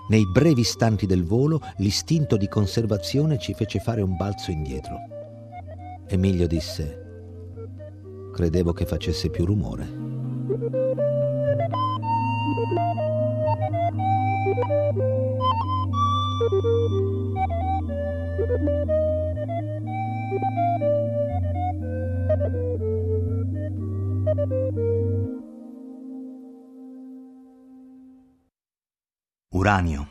Nei 0.09 0.25
brevi 0.25 0.61
istanti 0.61 1.05
del 1.05 1.25
volo 1.25 1.61
l'istinto 1.77 2.37
di 2.37 2.47
conservazione 2.47 3.37
ci 3.37 3.53
fece 3.53 3.79
fare 3.79 4.01
un 4.01 4.15
balzo 4.15 4.51
indietro. 4.51 4.97
Emilio 6.07 6.47
disse, 6.47 7.05
credevo 8.33 8.71
che 8.71 8.85
facesse 8.85 9.29
più 9.29 9.45
rumore. 9.45 10.06
Uranio. 29.67 30.07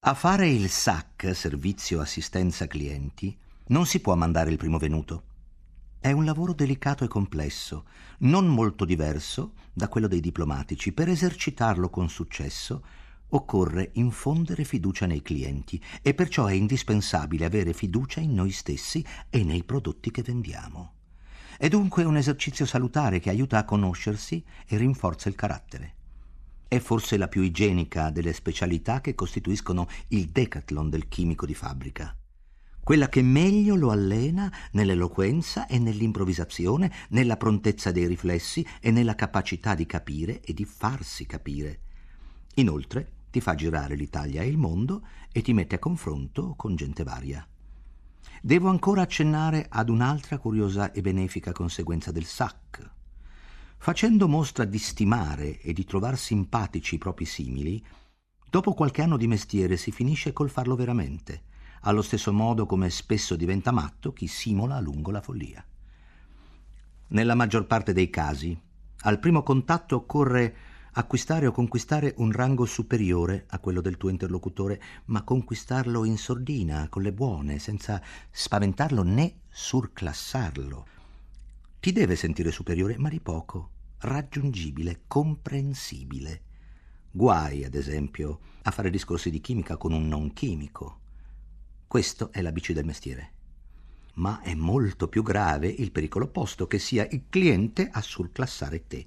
A 0.00 0.12
fare 0.12 0.50
il 0.50 0.68
SAC, 0.68 1.34
servizio 1.34 2.02
assistenza 2.02 2.66
clienti, 2.66 3.34
non 3.68 3.86
si 3.86 4.00
può 4.00 4.14
mandare 4.16 4.50
il 4.50 4.58
primo 4.58 4.76
venuto. 4.76 5.22
È 5.98 6.12
un 6.12 6.26
lavoro 6.26 6.52
delicato 6.52 7.04
e 7.04 7.08
complesso, 7.08 7.86
non 8.18 8.46
molto 8.46 8.84
diverso 8.84 9.54
da 9.72 9.88
quello 9.88 10.08
dei 10.08 10.20
diplomatici. 10.20 10.92
Per 10.92 11.08
esercitarlo 11.08 11.88
con 11.88 12.10
successo 12.10 12.84
occorre 13.28 13.92
infondere 13.94 14.64
fiducia 14.64 15.06
nei 15.06 15.22
clienti 15.22 15.82
e 16.02 16.12
perciò 16.12 16.44
è 16.44 16.52
indispensabile 16.52 17.46
avere 17.46 17.72
fiducia 17.72 18.20
in 18.20 18.34
noi 18.34 18.50
stessi 18.50 19.02
e 19.30 19.42
nei 19.42 19.64
prodotti 19.64 20.10
che 20.10 20.20
vendiamo. 20.20 20.96
È 21.56 21.68
dunque 21.68 22.04
un 22.04 22.18
esercizio 22.18 22.66
salutare 22.66 23.20
che 23.20 23.30
aiuta 23.30 23.56
a 23.56 23.64
conoscersi 23.64 24.44
e 24.66 24.76
rinforza 24.76 25.30
il 25.30 25.34
carattere. 25.34 25.94
È 26.68 26.78
forse 26.78 27.16
la 27.16 27.28
più 27.28 27.42
igienica 27.42 28.10
delle 28.10 28.34
specialità 28.34 29.00
che 29.00 29.14
costituiscono 29.14 29.88
il 30.08 30.28
decathlon 30.28 30.90
del 30.90 31.08
chimico 31.08 31.46
di 31.46 31.54
fabbrica 31.54 32.14
quella 32.88 33.10
che 33.10 33.20
meglio 33.20 33.74
lo 33.74 33.90
allena 33.90 34.50
nell'eloquenza 34.70 35.66
e 35.66 35.78
nell'improvvisazione, 35.78 36.90
nella 37.10 37.36
prontezza 37.36 37.92
dei 37.92 38.06
riflessi 38.06 38.66
e 38.80 38.90
nella 38.90 39.14
capacità 39.14 39.74
di 39.74 39.84
capire 39.84 40.40
e 40.40 40.54
di 40.54 40.64
farsi 40.64 41.26
capire. 41.26 41.80
Inoltre 42.54 43.12
ti 43.30 43.42
fa 43.42 43.54
girare 43.54 43.94
l'Italia 43.94 44.40
e 44.40 44.48
il 44.48 44.56
mondo 44.56 45.02
e 45.30 45.42
ti 45.42 45.52
mette 45.52 45.74
a 45.74 45.78
confronto 45.78 46.54
con 46.56 46.76
gente 46.76 47.04
varia. 47.04 47.46
Devo 48.40 48.70
ancora 48.70 49.02
accennare 49.02 49.66
ad 49.68 49.90
un'altra 49.90 50.38
curiosa 50.38 50.90
e 50.90 51.02
benefica 51.02 51.52
conseguenza 51.52 52.10
del 52.10 52.24
SAC. 52.24 52.97
Facendo 53.78 54.28
mostra 54.28 54.64
di 54.64 54.78
stimare 54.78 55.60
e 55.60 55.72
di 55.72 55.84
trovar 55.84 56.18
simpatici 56.18 56.96
i 56.96 56.98
propri 56.98 57.24
simili, 57.24 57.82
dopo 58.50 58.74
qualche 58.74 59.02
anno 59.02 59.16
di 59.16 59.26
mestiere 59.26 59.76
si 59.76 59.90
finisce 59.90 60.32
col 60.32 60.50
farlo 60.50 60.76
veramente 60.76 61.46
allo 61.82 62.02
stesso 62.02 62.32
modo 62.32 62.66
come 62.66 62.90
spesso 62.90 63.36
diventa 63.36 63.70
matto 63.70 64.12
chi 64.12 64.26
simula 64.26 64.76
a 64.76 64.80
lungo 64.80 65.10
la 65.10 65.20
follia. 65.20 65.64
Nella 67.08 67.34
maggior 67.34 67.66
parte 67.66 67.92
dei 67.92 68.10
casi, 68.10 68.58
al 69.02 69.18
primo 69.20 69.42
contatto 69.42 69.96
occorre 69.96 70.56
acquistare 70.92 71.46
o 71.46 71.52
conquistare 71.52 72.14
un 72.18 72.32
rango 72.32 72.64
superiore 72.64 73.44
a 73.48 73.60
quello 73.60 73.80
del 73.80 73.96
tuo 73.96 74.08
interlocutore, 74.08 74.80
ma 75.06 75.22
conquistarlo 75.22 76.04
in 76.04 76.18
sordina, 76.18 76.88
con 76.88 77.02
le 77.02 77.12
buone, 77.12 77.58
senza 77.58 78.02
spaventarlo 78.30 79.02
né 79.02 79.40
surclassarlo. 79.48 80.86
Ti 81.80 81.92
deve 81.92 82.16
sentire 82.16 82.50
superiore, 82.50 82.98
ma 82.98 83.08
di 83.08 83.20
poco, 83.20 83.70
raggiungibile, 83.98 85.02
comprensibile. 85.06 86.42
Guai, 87.08 87.64
ad 87.64 87.74
esempio, 87.74 88.40
a 88.62 88.72
fare 88.72 88.90
discorsi 88.90 89.30
di 89.30 89.40
chimica 89.40 89.76
con 89.76 89.92
un 89.92 90.08
non 90.08 90.32
chimico. 90.32 90.98
Questo 91.86 92.32
è 92.32 92.42
l'ABC 92.42 92.72
del 92.72 92.84
mestiere. 92.84 93.32
Ma 94.14 94.40
è 94.40 94.54
molto 94.54 95.06
più 95.06 95.22
grave 95.22 95.68
il 95.68 95.92
pericolo 95.92 96.24
opposto, 96.24 96.66
che 96.66 96.80
sia 96.80 97.06
il 97.12 97.26
cliente 97.28 97.88
a 97.88 98.02
surclassare 98.02 98.86
te. 98.88 99.06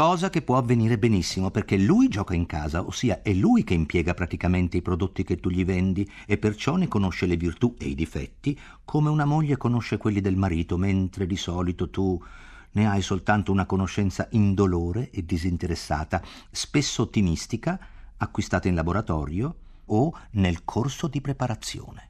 Cosa 0.00 0.30
che 0.30 0.40
può 0.40 0.56
avvenire 0.56 0.96
benissimo 0.96 1.50
perché 1.50 1.76
lui 1.76 2.08
gioca 2.08 2.32
in 2.32 2.46
casa, 2.46 2.80
ossia 2.80 3.20
è 3.20 3.34
lui 3.34 3.64
che 3.64 3.74
impiega 3.74 4.14
praticamente 4.14 4.78
i 4.78 4.82
prodotti 4.82 5.24
che 5.24 5.38
tu 5.38 5.50
gli 5.50 5.62
vendi 5.62 6.10
e 6.24 6.38
perciò 6.38 6.76
ne 6.76 6.88
conosce 6.88 7.26
le 7.26 7.36
virtù 7.36 7.74
e 7.78 7.88
i 7.88 7.94
difetti 7.94 8.58
come 8.82 9.10
una 9.10 9.26
moglie 9.26 9.58
conosce 9.58 9.98
quelli 9.98 10.22
del 10.22 10.36
marito, 10.36 10.78
mentre 10.78 11.26
di 11.26 11.36
solito 11.36 11.90
tu 11.90 12.18
ne 12.70 12.88
hai 12.88 13.02
soltanto 13.02 13.52
una 13.52 13.66
conoscenza 13.66 14.26
indolore 14.30 15.10
e 15.10 15.22
disinteressata, 15.22 16.22
spesso 16.50 17.02
ottimistica, 17.02 17.78
acquistata 18.16 18.68
in 18.68 18.76
laboratorio 18.76 19.54
o 19.84 20.16
nel 20.30 20.64
corso 20.64 21.08
di 21.08 21.20
preparazione. 21.20 22.08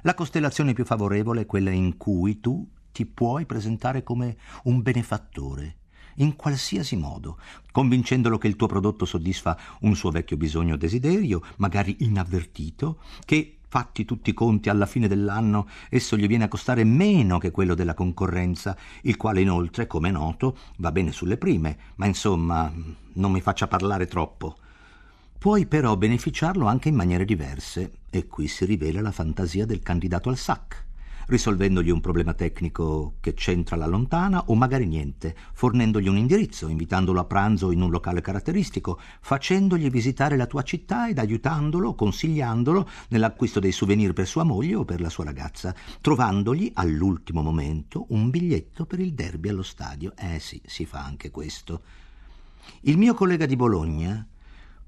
La 0.00 0.14
costellazione 0.14 0.72
più 0.72 0.86
favorevole 0.86 1.42
è 1.42 1.46
quella 1.46 1.70
in 1.70 1.98
cui 1.98 2.40
tu 2.40 2.66
ti 2.92 3.04
puoi 3.04 3.44
presentare 3.44 4.02
come 4.02 4.38
un 4.62 4.80
benefattore, 4.80 5.76
in 6.16 6.36
qualsiasi 6.36 6.96
modo, 6.96 7.38
convincendolo 7.72 8.38
che 8.38 8.48
il 8.48 8.56
tuo 8.56 8.66
prodotto 8.66 9.04
soddisfa 9.04 9.58
un 9.80 9.94
suo 9.96 10.10
vecchio 10.10 10.36
bisogno 10.36 10.74
o 10.74 10.76
desiderio, 10.76 11.42
magari 11.56 11.96
inavvertito, 12.00 12.98
che 13.24 13.56
fatti 13.74 14.04
tutti 14.04 14.30
i 14.30 14.34
conti 14.34 14.68
alla 14.68 14.86
fine 14.86 15.08
dell'anno 15.08 15.66
esso 15.88 16.16
gli 16.16 16.28
viene 16.28 16.44
a 16.44 16.48
costare 16.48 16.84
meno 16.84 17.38
che 17.38 17.50
quello 17.50 17.74
della 17.74 17.94
concorrenza, 17.94 18.76
il 19.02 19.16
quale 19.16 19.40
inoltre, 19.40 19.88
come 19.88 20.10
è 20.10 20.12
noto, 20.12 20.56
va 20.76 20.92
bene 20.92 21.10
sulle 21.10 21.36
prime, 21.36 21.76
ma 21.96 22.06
insomma 22.06 22.72
non 23.14 23.32
mi 23.32 23.40
faccia 23.40 23.66
parlare 23.66 24.06
troppo. 24.06 24.58
Puoi 25.36 25.66
però 25.66 25.96
beneficiarlo 25.96 26.66
anche 26.66 26.88
in 26.88 26.94
maniere 26.94 27.24
diverse 27.24 27.98
e 28.10 28.28
qui 28.28 28.46
si 28.46 28.64
rivela 28.64 29.00
la 29.00 29.10
fantasia 29.10 29.66
del 29.66 29.80
candidato 29.80 30.28
al 30.28 30.36
SAC, 30.36 30.83
risolvendogli 31.26 31.90
un 31.90 32.00
problema 32.00 32.34
tecnico 32.34 33.14
che 33.20 33.34
c'entra 33.34 33.76
la 33.76 33.86
lontana 33.86 34.44
o 34.46 34.54
magari 34.54 34.86
niente, 34.86 35.34
fornendogli 35.52 36.08
un 36.08 36.16
indirizzo, 36.16 36.68
invitandolo 36.68 37.20
a 37.20 37.24
pranzo 37.24 37.70
in 37.70 37.82
un 37.82 37.90
locale 37.90 38.20
caratteristico, 38.20 39.00
facendogli 39.20 39.90
visitare 39.90 40.36
la 40.36 40.46
tua 40.46 40.62
città 40.62 41.08
ed 41.08 41.18
aiutandolo, 41.18 41.94
consigliandolo 41.94 42.88
nell'acquisto 43.08 43.60
dei 43.60 43.72
souvenir 43.72 44.12
per 44.12 44.26
sua 44.26 44.44
moglie 44.44 44.74
o 44.74 44.84
per 44.84 45.00
la 45.00 45.10
sua 45.10 45.24
ragazza, 45.24 45.74
trovandogli 46.00 46.70
all'ultimo 46.74 47.42
momento 47.42 48.06
un 48.08 48.30
biglietto 48.30 48.86
per 48.86 49.00
il 49.00 49.14
derby 49.14 49.48
allo 49.48 49.62
stadio. 49.62 50.12
Eh 50.16 50.38
sì, 50.38 50.60
si 50.64 50.84
fa 50.84 51.04
anche 51.04 51.30
questo. 51.30 51.82
Il 52.82 52.98
mio 52.98 53.14
collega 53.14 53.46
di 53.46 53.56
Bologna 53.56 54.26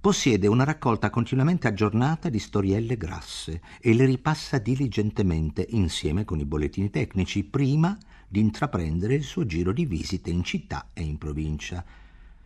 Possiede 0.00 0.46
una 0.46 0.64
raccolta 0.64 1.11
continuamente 1.11 1.66
aggiornata 1.66 2.28
di 2.28 2.38
storielle 2.38 2.96
grasse 2.96 3.61
e 3.80 3.92
le 3.92 4.04
ripassa 4.04 4.59
diligentemente 4.59 5.66
insieme 5.70 6.24
con 6.24 6.38
i 6.38 6.44
bollettini 6.44 6.90
tecnici 6.90 7.42
prima 7.42 7.98
di 8.28 8.40
intraprendere 8.40 9.14
il 9.14 9.24
suo 9.24 9.46
giro 9.46 9.72
di 9.72 9.85
visite 9.85 10.30
in 10.30 10.44
città 10.44 10.90
e 10.92 11.02
in 11.02 11.18
provincia. 11.18 11.85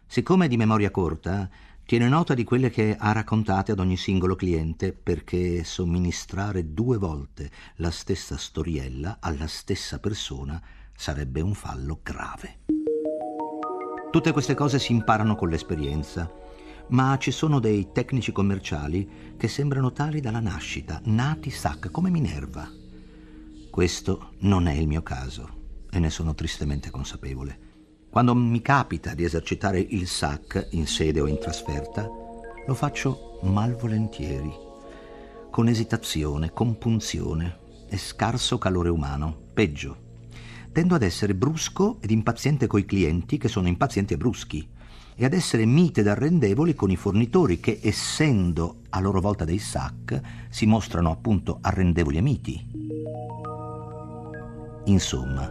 Siccome 0.06 0.46
è 0.46 0.48
di 0.48 0.56
memoria 0.56 0.90
corta, 0.90 1.48
tiene 1.84 2.08
nota 2.08 2.34
di 2.34 2.44
quelle 2.44 2.70
che 2.70 2.96
ha 2.96 3.12
raccontate 3.12 3.72
ad 3.72 3.80
ogni 3.80 3.96
singolo 3.96 4.36
cliente 4.36 4.92
perché 4.92 5.64
somministrare 5.64 6.72
due 6.72 6.98
volte 6.98 7.50
la 7.76 7.90
stessa 7.90 8.36
storiella 8.36 9.18
alla 9.20 9.48
stessa 9.48 9.98
persona 9.98 10.62
sarebbe 10.94 11.40
un 11.40 11.54
fallo 11.54 11.98
grave. 12.02 12.58
Tutte 14.10 14.32
queste 14.32 14.54
cose 14.54 14.78
si 14.78 14.92
imparano 14.92 15.34
con 15.34 15.48
l'esperienza 15.48 16.30
ma 16.90 17.16
ci 17.18 17.31
sono 17.31 17.61
dei 17.61 17.90
tecnici 17.92 18.33
commerciali 18.33 19.35
che 19.37 19.48
sembrano 19.48 19.92
tali 19.92 20.20
dalla 20.20 20.40
nascita, 20.40 21.00
nati 21.05 21.50
SAC 21.50 21.90
come 21.90 22.11
Minerva. 22.11 22.68
Questo 23.70 24.33
non 24.40 24.66
è 24.66 24.72
il 24.72 24.88
mio 24.88 25.03
caso 25.03 25.59
e 25.90 25.98
ne 25.98 26.11
sono 26.11 26.35
tristemente 26.35 26.90
consapevole. 26.90 27.68
Quando 28.11 28.35
mi 28.35 28.61
capita 28.61 29.14
di 29.14 29.22
esercitare 29.22 29.79
il 29.79 30.09
SAC 30.09 30.68
in 30.72 30.87
sede 30.87 31.20
o 31.20 31.26
in 31.29 31.38
trasferta, 31.38 32.09
lo 32.66 32.74
faccio 32.74 33.38
malvolentieri, 33.42 34.53
con 35.50 35.68
esitazione, 35.68 36.53
compunzione 36.53 37.59
e 37.88 37.96
scarso 37.96 38.59
calore 38.59 38.88
umano, 38.88 39.37
peggio. 39.55 40.09
Tendo 40.72 40.96
ad 40.96 41.03
essere 41.03 41.35
brusco 41.35 41.98
ed 42.00 42.11
impaziente 42.11 42.66
coi 42.66 42.85
clienti 42.85 43.38
che 43.38 43.48
sono 43.48 43.68
impazienti 43.68 44.14
e 44.14 44.16
bruschi 44.16 44.68
e 45.20 45.26
ad 45.26 45.35
essere 45.35 45.66
mite 45.66 46.00
ed 46.00 46.09
arrendevoli 46.09 46.74
con 46.74 46.90
i 46.90 46.96
fornitori 46.96 47.61
che, 47.61 47.78
essendo 47.83 48.80
a 48.88 49.00
loro 49.00 49.20
volta 49.20 49.44
dei 49.44 49.59
SAC, 49.59 50.18
si 50.48 50.64
mostrano 50.64 51.11
appunto 51.11 51.59
arrendevoli 51.61 52.16
e 52.16 52.20
miti. 52.22 52.66
Insomma, 54.87 55.46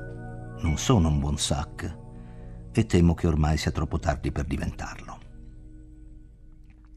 non 0.62 0.75
sono 0.77 1.10
un 1.10 1.19
buon 1.19 1.38
sac 1.38 1.97
e 2.71 2.86
temo 2.88 3.13
che 3.13 3.27
ormai 3.27 3.58
sia 3.58 3.69
troppo 3.69 3.99
tardi 3.99 4.32
per 4.32 4.45
diventarlo. 4.45 5.19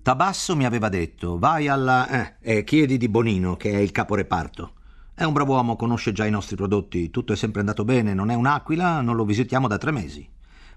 Tabasso 0.00 0.56
mi 0.56 0.64
aveva 0.64 0.88
detto: 0.88 1.38
Vai 1.38 1.68
alla. 1.68 2.08
Eh, 2.08 2.36
e 2.40 2.64
chiedi 2.64 2.96
di 2.96 3.10
Bonino, 3.10 3.54
che 3.58 3.70
è 3.70 3.76
il 3.80 3.92
caporeparto. 3.92 4.72
È 5.12 5.24
un 5.24 5.34
bravo 5.34 5.52
uomo, 5.52 5.76
conosce 5.76 6.12
già 6.12 6.24
i 6.24 6.30
nostri 6.30 6.56
prodotti, 6.56 7.10
tutto 7.10 7.34
è 7.34 7.36
sempre 7.36 7.60
andato 7.60 7.84
bene, 7.84 8.14
non 8.14 8.30
è 8.30 8.34
un'aquila, 8.34 9.02
non 9.02 9.14
lo 9.14 9.26
visitiamo 9.26 9.68
da 9.68 9.76
tre 9.76 9.90
mesi. 9.90 10.26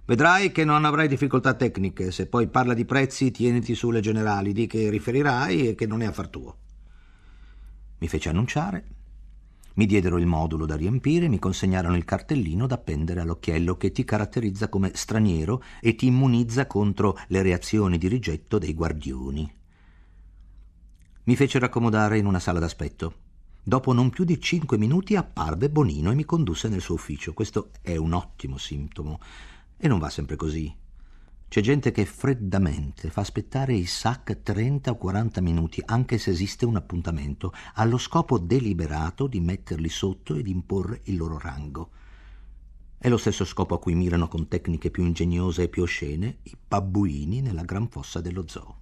Vedrai 0.06 0.52
che 0.52 0.63
non 0.63 0.86
avrai 0.86 1.08
difficoltà 1.08 1.56
tecniche, 1.56 2.12
se 2.12 2.28
poi 2.28 2.48
parla 2.48 2.76
di 2.76 2.86
prezzi 2.86 3.32
tieniti 3.32 3.74
sulle 3.74 4.02
generali, 4.02 4.54
di 4.54 4.68
che 4.68 4.89
riferirai 4.89 5.70
e 5.70 5.76
che 5.76 5.88
non 5.88 6.04
è 6.04 6.06
affar 6.06 6.28
tuo. 6.28 6.58
Mi 7.98 8.08
fece 8.08 8.30
annunciare, 8.30 8.86
mi 9.76 9.88
diedero 9.88 10.18
il 10.18 10.28
modulo 10.28 10.65
da 10.65 10.76
riempire, 10.76 11.28
mi 11.28 11.39
consegnarono 11.39 11.96
il 11.96 12.06
cartellino 12.06 12.68
da 12.68 12.76
appendere 12.76 13.22
all'occhiello 13.22 13.78
che 13.78 13.91
ti 13.91 14.04
caratterizza 14.04 14.70
come 14.70 14.91
straniero 14.94 15.63
e 15.82 15.96
ti 15.96 16.06
immunizza 16.06 16.68
contro 16.68 17.18
le 17.28 17.41
reazioni 17.41 17.98
di 17.98 18.08
rigetto 18.08 18.60
dei 18.60 18.74
guardioni. 18.74 19.52
Mi 21.24 21.36
fecero 21.36 21.65
accomodare 21.65 22.20
in 22.20 22.28
una 22.28 22.39
sala 22.39 22.60
d'aspetto. 22.60 23.24
Dopo 23.63 23.91
non 23.91 24.12
più 24.12 24.24
di 24.24 24.39
cinque 24.39 24.78
minuti 24.78 25.15
apparve 25.15 25.72
Bonino 25.72 26.12
e 26.12 26.15
mi 26.15 26.24
condusse 26.24 26.70
nel 26.70 26.82
suo 26.82 26.94
ufficio. 26.94 27.34
Questo 27.34 27.72
è 27.82 27.96
un 27.96 28.13
ottimo 28.13 28.60
sintomo. 28.60 29.20
E 29.77 29.88
non 29.88 29.99
va 29.99 30.09
sempre 30.09 30.35
così. 30.35 30.73
C'è 31.47 31.61
gente 31.61 31.91
che 31.91 32.05
freddamente 32.05 33.09
fa 33.09 33.21
aspettare 33.21 33.73
i 33.75 33.85
SAC 33.85 34.41
30 34.41 34.91
o 34.91 34.97
40 34.97 35.41
minuti, 35.41 35.81
anche 35.85 36.17
se 36.17 36.31
esiste 36.31 36.65
un 36.65 36.75
appuntamento, 36.75 37.53
allo 37.75 37.97
scopo 37.97 38.38
deliberato 38.38 39.27
di 39.27 39.39
metterli 39.39 39.88
sotto 39.89 40.35
e 40.35 40.43
di 40.43 40.51
imporre 40.51 41.01
il 41.03 41.17
loro 41.17 41.39
rango. 41.39 41.89
È 42.97 43.07
lo 43.07 43.17
stesso 43.17 43.45
scopo 43.45 43.75
a 43.75 43.79
cui 43.79 43.93
mirano 43.93 44.27
con 44.27 44.47
tecniche 44.47 44.89
più 44.89 45.03
ingegnose 45.03 45.63
e 45.63 45.69
più 45.69 45.83
oscene 45.83 46.39
i 46.43 46.57
babbuini 46.67 47.41
nella 47.41 47.63
gran 47.63 47.88
fossa 47.88 48.19
dello 48.19 48.45
zoo. 48.47 48.79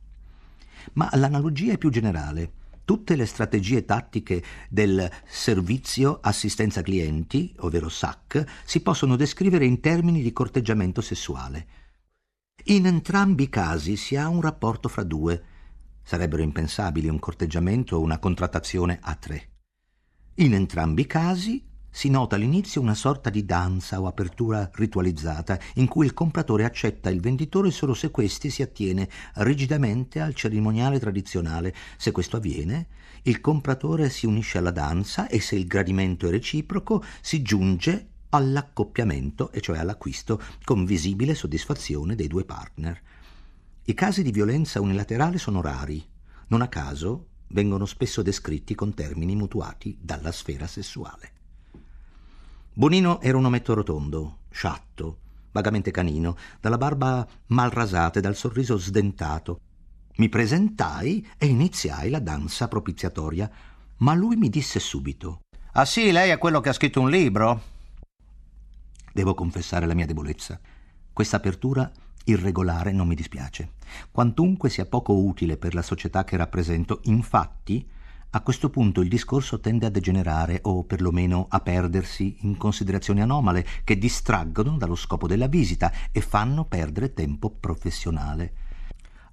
Ma 0.93 1.09
l'analogia 1.13 1.73
è 1.73 1.77
più 1.77 1.89
generale. 1.89 2.62
Tutte 2.85 3.15
le 3.15 3.25
strategie 3.25 3.85
tattiche 3.85 4.43
del 4.69 5.09
servizio 5.25 6.19
assistenza 6.21 6.81
clienti, 6.81 7.53
ovvero 7.59 7.87
SAC, 7.87 8.43
si 8.65 8.81
possono 8.81 9.15
descrivere 9.15 9.65
in 9.65 9.79
termini 9.79 10.21
di 10.21 10.33
corteggiamento 10.33 10.99
sessuale. 10.99 11.67
In 12.65 12.85
entrambi 12.85 13.43
i 13.43 13.49
casi 13.49 13.95
si 13.95 14.15
ha 14.17 14.27
un 14.27 14.41
rapporto 14.41 14.89
fra 14.89 15.03
due. 15.03 15.43
Sarebbero 16.03 16.41
impensabili 16.41 17.07
un 17.07 17.19
corteggiamento 17.19 17.95
o 17.95 18.01
una 18.01 18.19
contrattazione 18.19 18.99
a 19.01 19.15
tre. 19.15 19.49
In 20.35 20.53
entrambi 20.53 21.01
i 21.01 21.07
casi 21.07 21.65
si 21.95 22.09
nota 22.09 22.35
all'inizio 22.35 22.81
una 22.81 22.95
sorta 22.95 23.29
di 23.29 23.45
danza 23.45 24.01
o 24.01 24.07
apertura 24.07 24.67
ritualizzata 24.73 25.59
in 25.75 25.87
cui 25.87 26.07
il 26.07 26.15
compratore 26.15 26.65
accetta 26.65 27.11
il 27.11 27.21
venditore 27.21 27.69
solo 27.69 27.93
se 27.93 28.09
questi 28.09 28.49
si 28.49 28.63
attiene 28.63 29.07
rigidamente 29.35 30.19
al 30.19 30.33
cerimoniale 30.33 30.99
tradizionale. 30.99 31.71
Se 31.95 32.11
questo 32.11 32.37
avviene, 32.37 32.87
il 33.23 33.39
compratore 33.41 34.09
si 34.09 34.25
unisce 34.25 34.57
alla 34.57 34.71
danza 34.71 35.27
e 35.27 35.39
se 35.39 35.55
il 35.55 35.67
gradimento 35.67 36.27
è 36.27 36.31
reciproco 36.31 37.03
si 37.21 37.43
giunge 37.43 38.07
all'accoppiamento, 38.29 39.51
e 39.51 39.61
cioè 39.61 39.77
all'acquisto, 39.77 40.41
con 40.63 40.85
visibile 40.85 41.35
soddisfazione 41.35 42.15
dei 42.15 42.27
due 42.27 42.43
partner. 42.43 42.99
I 43.83 43.93
casi 43.93 44.23
di 44.23 44.31
violenza 44.31 44.81
unilaterale 44.81 45.37
sono 45.37 45.61
rari. 45.61 46.03
Non 46.47 46.63
a 46.63 46.67
caso 46.69 47.27
vengono 47.49 47.85
spesso 47.85 48.23
descritti 48.23 48.73
con 48.73 48.95
termini 48.95 49.35
mutuati 49.35 49.95
dalla 50.01 50.31
sfera 50.31 50.65
sessuale. 50.65 51.32
Bonino 52.75 53.21
era 53.21 53.37
un 53.37 53.45
ometto 53.45 53.75
rotondo, 53.75 54.39
sciatto, 54.49 55.19
vagamente 55.51 55.91
canino, 55.91 56.35
dalla 56.59 56.79
barba 56.79 57.27
mal 57.47 57.69
rasata 57.69 58.17
e 58.17 58.21
dal 58.21 58.35
sorriso 58.35 58.77
sdentato. 58.77 59.59
Mi 60.15 60.27
presentai 60.27 61.27
e 61.37 61.45
iniziai 61.45 62.09
la 62.09 62.17
danza 62.17 62.67
propiziatoria, 62.67 63.47
ma 63.97 64.15
lui 64.15 64.37
mi 64.37 64.49
disse 64.49 64.79
subito: 64.79 65.41
Ah 65.73 65.85
sì, 65.85 66.11
lei 66.11 66.31
è 66.31 66.39
quello 66.39 66.61
che 66.61 66.69
ha 66.69 66.73
scritto 66.73 66.99
un 66.99 67.11
libro? 67.11 67.61
Devo 69.13 69.35
confessare 69.35 69.85
la 69.85 69.93
mia 69.93 70.07
debolezza. 70.07 70.59
Questa 71.13 71.37
apertura 71.37 71.91
irregolare 72.25 72.91
non 72.91 73.07
mi 73.07 73.13
dispiace. 73.13 73.73
Quantunque 74.09 74.71
sia 74.71 74.87
poco 74.87 75.13
utile 75.13 75.57
per 75.57 75.75
la 75.75 75.83
società 75.83 76.23
che 76.23 76.37
rappresento, 76.37 77.01
infatti, 77.03 77.87
a 78.35 78.41
questo 78.41 78.71
punto 78.71 79.01
il 79.01 79.09
discorso 79.09 79.59
tende 79.59 79.85
a 79.85 79.89
degenerare 79.89 80.59
o 80.63 80.83
perlomeno 80.85 81.45
a 81.49 81.59
perdersi 81.59 82.37
in 82.41 82.57
considerazioni 82.57 83.21
anomale 83.21 83.63
che 83.83 83.95
distraggono 83.95 84.75
dallo 84.77 84.95
scopo 84.95 85.27
della 85.27 85.45
visita 85.45 85.91
e 86.11 86.19
fanno 86.19 86.65
perdere 86.65 87.13
tempo 87.13 87.51
professionale. 87.51 88.53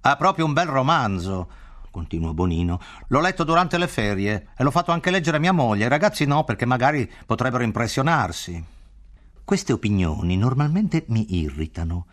Ha 0.01 0.15
proprio 0.17 0.45
un 0.45 0.53
bel 0.53 0.67
romanzo, 0.67 1.49
continuò 1.89 2.33
Bonino. 2.33 2.79
L'ho 3.07 3.21
letto 3.21 3.43
durante 3.43 3.79
le 3.79 3.87
ferie 3.87 4.49
e 4.55 4.63
l'ho 4.63 4.71
fatto 4.71 4.91
anche 4.91 5.09
leggere 5.09 5.37
a 5.37 5.39
mia 5.39 5.51
moglie. 5.51 5.85
I 5.85 5.89
ragazzi 5.89 6.25
no, 6.25 6.43
perché 6.43 6.67
magari 6.67 7.09
potrebbero 7.25 7.63
impressionarsi. 7.63 8.63
Queste 9.43 9.73
opinioni 9.73 10.37
normalmente 10.37 11.05
mi 11.07 11.39
irritano 11.39 12.05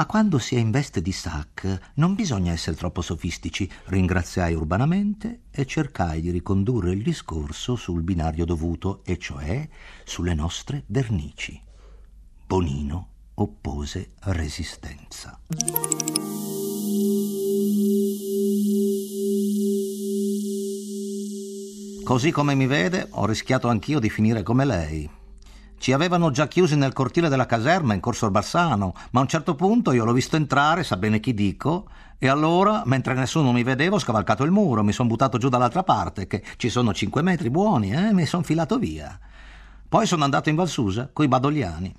ma 0.00 0.06
quando 0.06 0.38
si 0.38 0.56
è 0.56 0.58
in 0.58 0.70
veste 0.70 1.02
di 1.02 1.12
sac 1.12 1.92
non 1.96 2.14
bisogna 2.14 2.52
essere 2.52 2.74
troppo 2.74 3.02
sofistici. 3.02 3.70
Ringraziai 3.84 4.54
urbanamente 4.54 5.40
e 5.50 5.66
cercai 5.66 6.22
di 6.22 6.30
ricondurre 6.30 6.92
il 6.92 7.02
discorso 7.02 7.76
sul 7.76 8.00
binario 8.00 8.46
dovuto, 8.46 9.02
e 9.04 9.18
cioè 9.18 9.68
sulle 10.04 10.32
nostre 10.32 10.84
vernici. 10.86 11.60
Bonino 12.46 13.08
oppose 13.34 14.12
resistenza. 14.20 15.38
Così 22.02 22.30
come 22.30 22.54
mi 22.54 22.66
vede, 22.66 23.06
ho 23.10 23.26
rischiato 23.26 23.68
anch'io 23.68 23.98
di 23.98 24.08
finire 24.08 24.42
come 24.42 24.64
lei, 24.64 25.10
ci 25.80 25.94
avevano 25.94 26.30
già 26.30 26.46
chiusi 26.46 26.76
nel 26.76 26.92
cortile 26.92 27.30
della 27.30 27.46
caserma 27.46 27.94
in 27.94 28.00
Corso 28.00 28.30
Barsano, 28.30 28.92
ma 29.12 29.20
a 29.20 29.22
un 29.22 29.28
certo 29.28 29.54
punto 29.54 29.92
io 29.92 30.04
l'ho 30.04 30.12
visto 30.12 30.36
entrare, 30.36 30.84
sa 30.84 30.98
bene 30.98 31.20
chi 31.20 31.32
dico, 31.32 31.88
e 32.18 32.28
allora, 32.28 32.82
mentre 32.84 33.14
nessuno 33.14 33.50
mi 33.50 33.62
vedeva, 33.62 33.96
ho 33.96 33.98
scavalcato 33.98 34.44
il 34.44 34.50
muro, 34.50 34.84
mi 34.84 34.92
sono 34.92 35.08
buttato 35.08 35.38
giù 35.38 35.48
dall'altra 35.48 35.82
parte, 35.82 36.26
che 36.26 36.44
ci 36.58 36.68
sono 36.68 36.92
cinque 36.92 37.22
metri 37.22 37.48
buoni, 37.48 37.92
e 37.92 38.08
eh, 38.08 38.12
mi 38.12 38.26
sono 38.26 38.42
filato 38.42 38.78
via. 38.78 39.18
Poi 39.88 40.04
sono 40.04 40.22
andato 40.22 40.50
in 40.50 40.54
Valsusa, 40.56 41.08
coi 41.10 41.28
badogliani. 41.28 41.94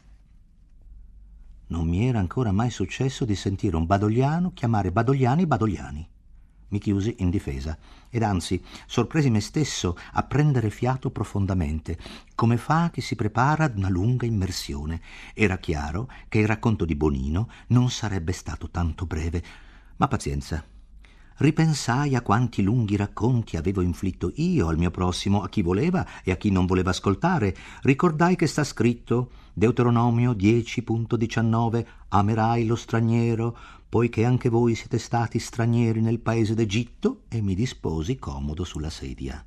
Non 1.70 1.88
mi 1.88 2.08
era 2.08 2.20
ancora 2.20 2.52
mai 2.52 2.70
successo 2.70 3.26
di 3.26 3.36
sentire 3.36 3.76
un 3.76 3.88
badogliano 3.88 4.52
chiamare 4.54 4.91
badogliani 4.91 5.48
badogliani 5.48 6.11
mi 6.72 6.80
chiusi 6.80 7.16
in 7.20 7.30
difesa 7.30 7.78
ed 8.10 8.24
anzi 8.24 8.62
sorpresi 8.86 9.30
me 9.30 9.40
stesso 9.40 9.96
a 10.14 10.24
prendere 10.24 10.70
fiato 10.70 11.12
profondamente, 11.12 11.98
come 12.36 12.58
fa 12.58 12.90
chi 12.92 13.00
si 13.00 13.16
prepara 13.16 13.66
ad 13.66 13.78
una 13.78 13.90
lunga 13.90 14.26
immersione. 14.26 15.02
Era 15.34 15.58
chiaro 15.58 16.10
che 16.28 16.40
il 16.40 16.48
racconto 16.48 16.84
di 16.84 16.96
Bonino 16.96 17.50
non 17.68 17.90
sarebbe 17.90 18.34
stato 18.34 18.70
tanto 18.70 19.06
breve, 19.06 19.44
ma 19.98 20.08
pazienza. 20.08 20.64
Ripensai 21.42 22.14
a 22.16 22.22
quanti 22.22 22.62
lunghi 22.62 22.96
racconti 22.96 23.58
avevo 23.58 23.82
inflitto 23.82 24.32
io 24.36 24.68
al 24.68 24.78
mio 24.78 24.92
prossimo, 24.92 25.42
a 25.42 25.50
chi 25.50 25.64
voleva 25.64 26.06
e 26.24 26.30
a 26.30 26.36
chi 26.36 26.52
non 26.52 26.68
voleva 26.68 26.92
ascoltare. 26.92 27.56
Ricordai 27.82 28.36
che 28.36 28.46
sta 28.46 28.64
scritto 28.64 29.32
Deuteronomio 29.54 30.34
10.19 30.34 31.86
Amerai 32.10 32.66
lo 32.68 32.76
straniero, 32.76 33.58
poiché 33.91 34.23
anche 34.23 34.47
voi 34.47 34.73
siete 34.73 34.97
stati 34.97 35.38
stranieri 35.38 35.99
nel 35.99 36.21
paese 36.21 36.54
d'Egitto, 36.54 37.23
e 37.27 37.41
mi 37.41 37.54
disposi 37.56 38.15
comodo 38.15 38.63
sulla 38.63 38.89
sedia. 38.89 39.45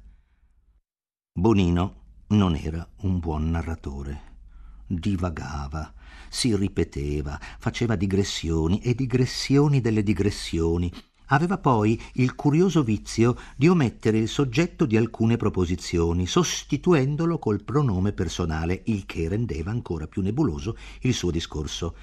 Bonino 1.33 2.03
non 2.27 2.55
era 2.55 2.87
un 3.01 3.21
buon 3.21 3.49
narratore. 3.49 4.33
Divagava, 4.87 5.91
si 6.29 6.55
ripeteva, 6.55 7.41
faceva 7.59 7.97
digressioni 7.97 8.81
e 8.81 8.95
digressioni 8.95 9.81
delle 9.81 10.03
digressioni. 10.03 10.93
Aveva 11.29 11.57
poi 11.57 11.99
il 12.17 12.35
curioso 12.35 12.83
vizio 12.83 13.39
di 13.57 13.67
omettere 13.67 14.19
il 14.19 14.29
soggetto 14.29 14.85
di 14.85 14.99
alcune 14.99 15.39
proposizioni, 15.39 16.27
sostituendolo 16.27 17.39
col 17.39 17.65
pronome 17.65 18.13
personale, 18.13 18.83
il 18.89 19.07
che 19.07 19.27
rendeva 19.27 19.71
ancora 19.71 20.07
più 20.07 20.21
nebuloso 20.21 20.77
il 21.01 21.15
suo 21.15 21.31
discorso. 21.31 21.97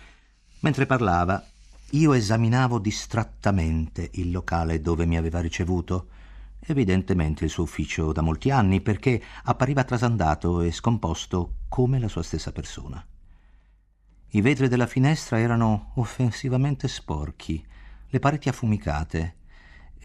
Mentre 0.61 0.87
parlava, 0.87 1.43
io 1.91 2.13
esaminavo 2.13 2.79
distrattamente 2.79 4.09
il 4.13 4.31
locale 4.31 4.79
dove 4.79 5.05
mi 5.05 5.17
aveva 5.17 5.41
ricevuto, 5.41 6.07
evidentemente 6.61 7.43
il 7.43 7.49
suo 7.49 7.63
ufficio 7.63 8.11
da 8.13 8.21
molti 8.21 8.49
anni, 8.49 8.81
perché 8.81 9.21
appariva 9.43 9.83
trasandato 9.83 10.61
e 10.61 10.71
scomposto 10.71 11.55
come 11.67 11.99
la 11.99 12.07
sua 12.07 12.23
stessa 12.23 12.51
persona. 12.51 13.05
I 14.33 14.41
vetri 14.41 14.69
della 14.69 14.87
finestra 14.87 15.39
erano 15.39 15.91
offensivamente 15.95 16.87
sporchi, 16.87 17.65
le 18.07 18.19
pareti 18.19 18.47
affumicate, 18.47 19.35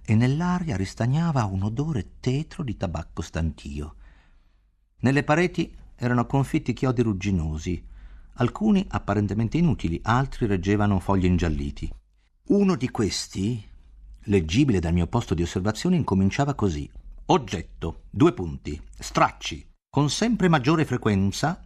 e 0.05 0.15
nell'aria 0.17 0.77
ristagnava 0.77 1.45
un 1.45 1.63
odore 1.63 2.15
tetro 2.19 2.65
di 2.65 2.77
tabacco 2.77 3.23
stantio. 3.23 3.95
Nelle 4.99 5.23
pareti 5.23 5.73
erano 5.95 6.27
confitti 6.27 6.73
chiodi 6.73 7.03
rugginosi, 7.03 7.85
Alcuni 8.39 8.85
apparentemente 8.89 9.57
inutili, 9.57 9.99
altri 10.03 10.47
reggevano 10.47 10.99
fogli 10.99 11.25
ingialliti. 11.25 11.91
Uno 12.49 12.77
di 12.77 12.91
questi, 12.91 13.65
leggibile 14.25 14.79
dal 14.79 14.93
mio 14.93 15.07
posto 15.07 15.33
di 15.33 15.43
osservazione, 15.43 15.97
incominciava 15.97 16.55
così. 16.55 16.91
Oggetto, 17.27 18.03
due 18.11 18.35
punti, 18.35 18.79
stracci, 18.99 19.67
con 19.89 20.11
sempre 20.11 20.49
maggiore 20.49 20.85
frequenza, 20.85 21.61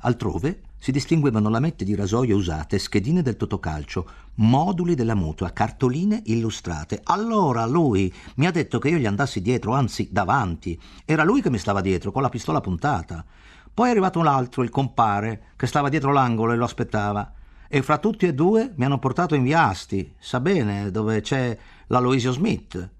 altrove 0.00 0.62
si 0.76 0.90
distinguevano 0.90 1.48
lamette 1.48 1.84
di 1.84 1.94
rasoio 1.94 2.36
usate, 2.36 2.80
schedine 2.80 3.22
del 3.22 3.36
totocalcio, 3.36 4.08
moduli 4.36 4.96
della 4.96 5.14
mutua, 5.14 5.52
cartoline 5.52 6.22
illustrate. 6.24 7.00
Allora 7.04 7.66
lui 7.66 8.12
mi 8.36 8.46
ha 8.46 8.50
detto 8.50 8.80
che 8.80 8.88
io 8.88 8.98
gli 8.98 9.06
andassi 9.06 9.42
dietro, 9.42 9.74
anzi 9.74 10.08
davanti. 10.10 10.80
Era 11.04 11.22
lui 11.22 11.40
che 11.40 11.50
mi 11.50 11.58
stava 11.58 11.80
dietro, 11.80 12.10
con 12.10 12.22
la 12.22 12.30
pistola 12.30 12.60
puntata. 12.60 13.24
Poi 13.72 13.88
è 13.88 13.90
arrivato 13.90 14.18
un 14.18 14.26
altro, 14.26 14.62
il 14.62 14.70
compare, 14.70 15.52
che 15.56 15.66
stava 15.66 15.88
dietro 15.88 16.12
l'angolo 16.12 16.52
e 16.52 16.56
lo 16.56 16.64
aspettava. 16.64 17.32
E 17.68 17.82
fra 17.82 17.98
tutti 17.98 18.26
e 18.26 18.34
due 18.34 18.72
mi 18.76 18.84
hanno 18.84 18.98
portato 18.98 19.34
in 19.34 19.42
via 19.42 19.68
Asti, 19.68 20.14
sa 20.18 20.40
bene, 20.40 20.90
dove 20.90 21.20
c'è 21.20 21.56
l'Aloisio 21.86 22.32
Smith. 22.32 22.90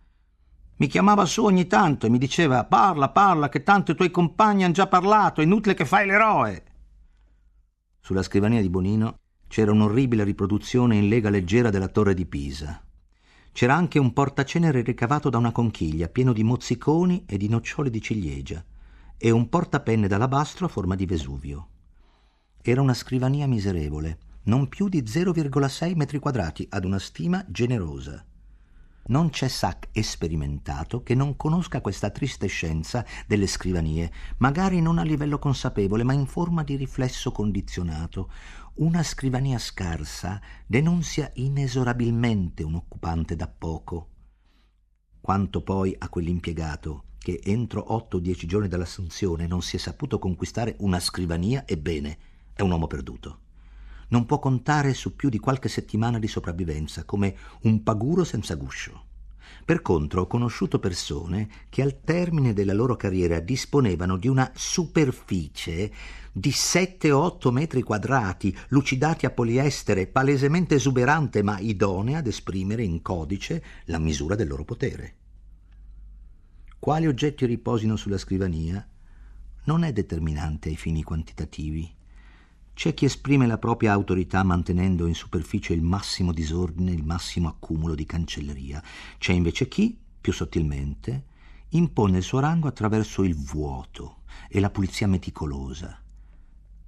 Mi 0.76 0.86
chiamava 0.86 1.26
su 1.26 1.44
ogni 1.44 1.66
tanto 1.66 2.06
e 2.06 2.08
mi 2.08 2.18
diceva 2.18 2.64
parla, 2.64 3.10
parla, 3.10 3.48
che 3.48 3.62
tanto 3.62 3.90
i 3.90 3.94
tuoi 3.94 4.10
compagni 4.10 4.64
hanno 4.64 4.72
già 4.72 4.86
parlato, 4.86 5.40
è 5.40 5.44
inutile 5.44 5.74
che 5.74 5.84
fai 5.84 6.06
l'eroe. 6.06 6.64
Sulla 8.00 8.22
scrivania 8.22 8.62
di 8.62 8.70
Bonino 8.70 9.18
c'era 9.46 9.72
un'orribile 9.72 10.24
riproduzione 10.24 10.96
in 10.96 11.08
lega 11.08 11.28
leggera 11.28 11.68
della 11.70 11.88
torre 11.88 12.14
di 12.14 12.24
Pisa. 12.24 12.80
C'era 13.52 13.74
anche 13.74 13.98
un 13.98 14.12
portacenere 14.12 14.80
ricavato 14.82 15.28
da 15.28 15.38
una 15.38 15.52
conchiglia, 15.52 16.08
pieno 16.08 16.32
di 16.32 16.44
mozziconi 16.44 17.24
e 17.26 17.36
di 17.36 17.48
nocciole 17.48 17.90
di 17.90 18.00
ciliegia, 18.00 18.64
e 19.22 19.30
un 19.30 19.50
portapenne 19.50 20.08
d'alabastro 20.08 20.64
a 20.64 20.68
forma 20.70 20.94
di 20.94 21.04
Vesuvio. 21.04 21.68
Era 22.62 22.80
una 22.80 22.94
scrivania 22.94 23.46
miserevole, 23.46 24.18
non 24.44 24.66
più 24.66 24.88
di 24.88 25.02
0,6 25.02 25.94
metri 25.94 26.18
quadrati, 26.18 26.66
ad 26.70 26.86
una 26.86 26.98
stima 26.98 27.44
generosa. 27.46 28.24
Non 29.08 29.28
c'è 29.28 29.48
sac 29.48 29.88
esperimentato 29.92 31.02
che 31.02 31.14
non 31.14 31.36
conosca 31.36 31.82
questa 31.82 32.08
triste 32.08 32.46
scienza 32.46 33.04
delle 33.26 33.46
scrivanie, 33.46 34.10
magari 34.38 34.80
non 34.80 34.96
a 34.96 35.02
livello 35.02 35.38
consapevole, 35.38 36.02
ma 36.02 36.14
in 36.14 36.24
forma 36.24 36.62
di 36.62 36.76
riflesso 36.76 37.30
condizionato. 37.30 38.30
Una 38.76 39.02
scrivania 39.02 39.58
scarsa 39.58 40.40
denunzia 40.66 41.30
inesorabilmente 41.34 42.62
un 42.62 42.76
occupante 42.76 43.36
da 43.36 43.48
poco. 43.48 44.08
Quanto 45.20 45.62
poi 45.62 45.94
a 45.98 46.08
quell'impiegato 46.08 47.04
che 47.20 47.40
entro 47.44 47.92
otto 47.92 48.16
o 48.16 48.20
dieci 48.20 48.46
giorni 48.46 48.66
dall'assunzione 48.66 49.46
non 49.46 49.62
si 49.62 49.76
è 49.76 49.78
saputo 49.78 50.18
conquistare 50.18 50.74
una 50.78 50.98
scrivania, 50.98 51.64
ebbene, 51.66 52.18
è 52.54 52.62
un 52.62 52.70
uomo 52.70 52.86
perduto 52.86 53.38
non 54.10 54.26
può 54.26 54.38
contare 54.38 54.94
su 54.94 55.16
più 55.16 55.28
di 55.28 55.38
qualche 55.38 55.68
settimana 55.68 56.18
di 56.18 56.28
sopravvivenza, 56.28 57.04
come 57.04 57.34
un 57.62 57.82
paguro 57.82 58.24
senza 58.24 58.54
guscio. 58.54 59.04
Per 59.64 59.82
contro 59.82 60.22
ho 60.22 60.26
conosciuto 60.26 60.78
persone 60.78 61.48
che 61.68 61.82
al 61.82 62.00
termine 62.02 62.52
della 62.52 62.72
loro 62.72 62.96
carriera 62.96 63.40
disponevano 63.40 64.16
di 64.16 64.28
una 64.28 64.50
superficie 64.54 65.92
di 66.32 66.50
7 66.50 67.10
o 67.10 67.22
8 67.22 67.50
metri 67.52 67.82
quadrati, 67.82 68.56
lucidati 68.68 69.26
a 69.26 69.30
poliestere, 69.30 70.06
palesemente 70.06 70.76
esuberante 70.76 71.42
ma 71.42 71.58
idonea 71.58 72.18
ad 72.18 72.26
esprimere 72.26 72.82
in 72.82 73.02
codice 73.02 73.62
la 73.86 73.98
misura 73.98 74.34
del 74.34 74.48
loro 74.48 74.64
potere. 74.64 75.19
Quali 76.80 77.06
oggetti 77.06 77.44
riposino 77.44 77.94
sulla 77.94 78.16
scrivania 78.16 78.82
non 79.64 79.84
è 79.84 79.92
determinante 79.92 80.70
ai 80.70 80.76
fini 80.76 81.02
quantitativi. 81.02 81.94
C'è 82.72 82.94
chi 82.94 83.04
esprime 83.04 83.46
la 83.46 83.58
propria 83.58 83.92
autorità 83.92 84.42
mantenendo 84.42 85.06
in 85.06 85.14
superficie 85.14 85.74
il 85.74 85.82
massimo 85.82 86.32
disordine, 86.32 86.92
il 86.92 87.04
massimo 87.04 87.48
accumulo 87.48 87.94
di 87.94 88.06
cancelleria. 88.06 88.82
C'è 89.18 89.34
invece 89.34 89.68
chi, 89.68 89.94
più 90.18 90.32
sottilmente, 90.32 91.24
impone 91.68 92.16
il 92.16 92.24
suo 92.24 92.38
rango 92.38 92.66
attraverso 92.66 93.24
il 93.24 93.36
vuoto 93.36 94.22
e 94.48 94.58
la 94.58 94.70
pulizia 94.70 95.06
meticolosa. 95.06 96.00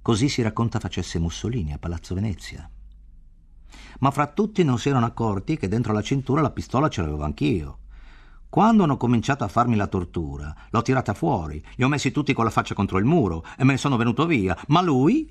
Così 0.01 0.27
si 0.27 0.41
racconta 0.41 0.79
facesse 0.79 1.19
Mussolini 1.19 1.71
a 1.71 1.77
Palazzo 1.77 2.15
Venezia. 2.15 2.67
Ma 3.99 4.09
fra 4.09 4.25
tutti 4.25 4.63
non 4.63 4.79
si 4.79 4.89
erano 4.89 5.05
accorti 5.05 5.55
che 5.55 5.67
dentro 5.67 5.93
la 5.93 6.01
cintura 6.01 6.41
la 6.41 6.49
pistola 6.49 6.89
ce 6.89 7.01
l'avevo 7.01 7.23
anch'io. 7.23 7.77
Quando 8.53 8.83
hanno 8.83 8.97
cominciato 8.97 9.43
a 9.43 9.47
farmi 9.47 9.75
la 9.75 9.87
tortura, 9.87 10.55
l'ho 10.69 10.83
tirata 10.83 11.15
fuori, 11.15 11.59
li 11.75 11.83
ho 11.83 11.87
messi 11.87 12.11
tutti 12.11 12.33
con 12.33 12.43
la 12.43 12.51
faccia 12.51 12.75
contro 12.75 12.99
il 12.99 13.03
muro 13.03 13.43
e 13.57 13.63
me 13.63 13.71
ne 13.71 13.77
sono 13.79 13.97
venuto 13.97 14.27
via. 14.27 14.55
Ma 14.67 14.79
lui 14.79 15.27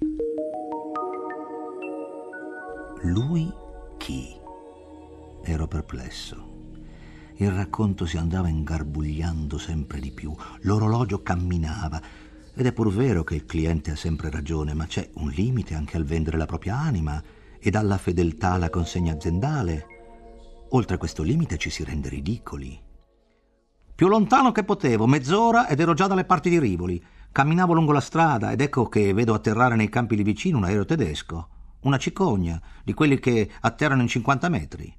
lui 3.03 3.49
chi? 3.97 4.27
Ero 5.45 5.69
perplesso. 5.69 6.73
Il 7.37 7.53
racconto 7.53 8.07
si 8.07 8.17
andava 8.17 8.49
ingarbugliando 8.49 9.57
sempre 9.57 10.01
di 10.01 10.11
più, 10.11 10.35
l'orologio 10.63 11.23
camminava. 11.23 12.03
Ed 12.53 12.67
è 12.67 12.73
pur 12.73 12.93
vero 12.93 13.23
che 13.23 13.37
il 13.37 13.45
cliente 13.45 13.93
ha 13.93 13.97
sempre 13.97 14.31
ragione, 14.31 14.75
ma 14.75 14.87
c'è 14.87 15.09
un 15.15 15.29
limite 15.29 15.77
anche 15.77 15.97
al 15.97 16.03
vendere 16.03 16.39
la 16.39 16.47
propria 16.47 16.77
anima 16.77 17.23
e 17.61 17.71
dalla 17.71 17.99
fedeltà 17.99 18.55
alla 18.55 18.69
consegna 18.69 19.13
aziendale. 19.13 19.87
Oltre 20.71 20.97
a 20.97 20.99
questo 20.99 21.23
limite 21.23 21.57
ci 21.57 21.71
si 21.71 21.85
rende 21.85 22.09
ridicoli. 22.09 22.91
Più 23.95 24.09
lontano 24.09 24.53
che 24.53 24.65
potevo, 24.65 25.07
mezz'ora 25.07 25.69
ed 25.69 25.81
ero 25.81 25.95
già 25.95 26.07
dalle 26.07 26.25
parti 26.25 26.51
di 26.51 26.59
Rivoli. 26.59 27.03
Camminavo 27.31 27.73
lungo 27.73 27.93
la 27.93 28.01
strada 28.01 28.51
ed 28.51 28.61
ecco 28.61 28.89
che 28.89 29.13
vedo 29.13 29.35
atterrare 29.35 29.77
nei 29.77 29.89
campi 29.89 30.17
lì 30.17 30.23
vicino 30.23 30.59
un 30.59 30.65
aereo 30.65 30.85
tedesco 30.85 31.49
una 31.83 31.99
cicogna, 31.99 32.61
di 32.85 32.95
quelli 32.95 33.19
che 33.19 33.51
atterrano 33.61 34.03
in 34.03 34.09
50 34.09 34.49
metri. 34.49 34.95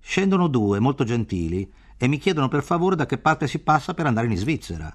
Scendono 0.00 0.48
due, 0.48 0.80
molto 0.80 1.04
gentili, 1.04 1.70
e 1.96 2.08
mi 2.08 2.18
chiedono 2.18 2.48
per 2.48 2.62
favore 2.62 2.96
da 2.96 3.06
che 3.06 3.18
parte 3.18 3.46
si 3.46 3.58
passa 3.60 3.94
per 3.94 4.06
andare 4.06 4.26
in 4.26 4.36
Svizzera. 4.36 4.94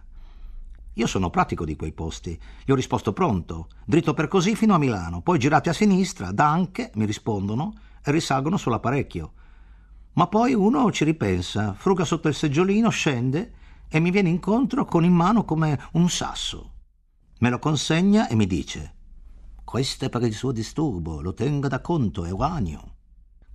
Io 0.93 1.07
sono 1.07 1.29
pratico 1.29 1.65
di 1.65 1.75
quei 1.75 1.91
posti. 1.91 2.39
Gli 2.63 2.71
ho 2.71 2.75
risposto 2.75 3.13
pronto, 3.13 3.67
dritto 3.85 4.13
per 4.13 4.27
così 4.27 4.55
fino 4.55 4.73
a 4.73 4.77
Milano, 4.79 5.21
poi 5.21 5.37
girate 5.37 5.69
a 5.69 5.73
sinistra, 5.73 6.31
danche, 6.31 6.91
mi 6.95 7.05
rispondono, 7.05 7.73
e 8.03 8.11
risalgono 8.11 8.57
sull'apparecchio. 8.57 9.33
Ma 10.15 10.28
poi 10.28 10.54
uno 10.54 10.91
ci 10.91 11.04
ripensa, 11.04 11.73
fruga 11.73 12.04
sotto 12.04 12.28
il 12.28 12.36
seggiolino, 12.36 12.89
scende 12.89 13.54
e 13.88 13.99
mi 13.99 14.12
viene 14.12 14.30
incontro 14.30 14.84
con 14.86 15.06
in 15.06 15.13
mano 15.13 15.45
come 15.45 15.80
un 15.93 16.10
sasso. 16.10 16.71
Me 17.39 17.49
lo 17.49 17.60
consegna 17.60 18.28
e 18.28 18.36
mi 18.36 18.47
dice 18.47 18.95
questo 19.65 20.06
è 20.06 20.10
per 20.10 20.21
il 20.21 20.34
suo 20.34 20.51
disturbo, 20.51 21.19
lo 21.19 21.34
tenga 21.34 21.67
da 21.67 21.82
conto, 21.82 22.23
è 22.23 22.30
uranio. 22.30 22.93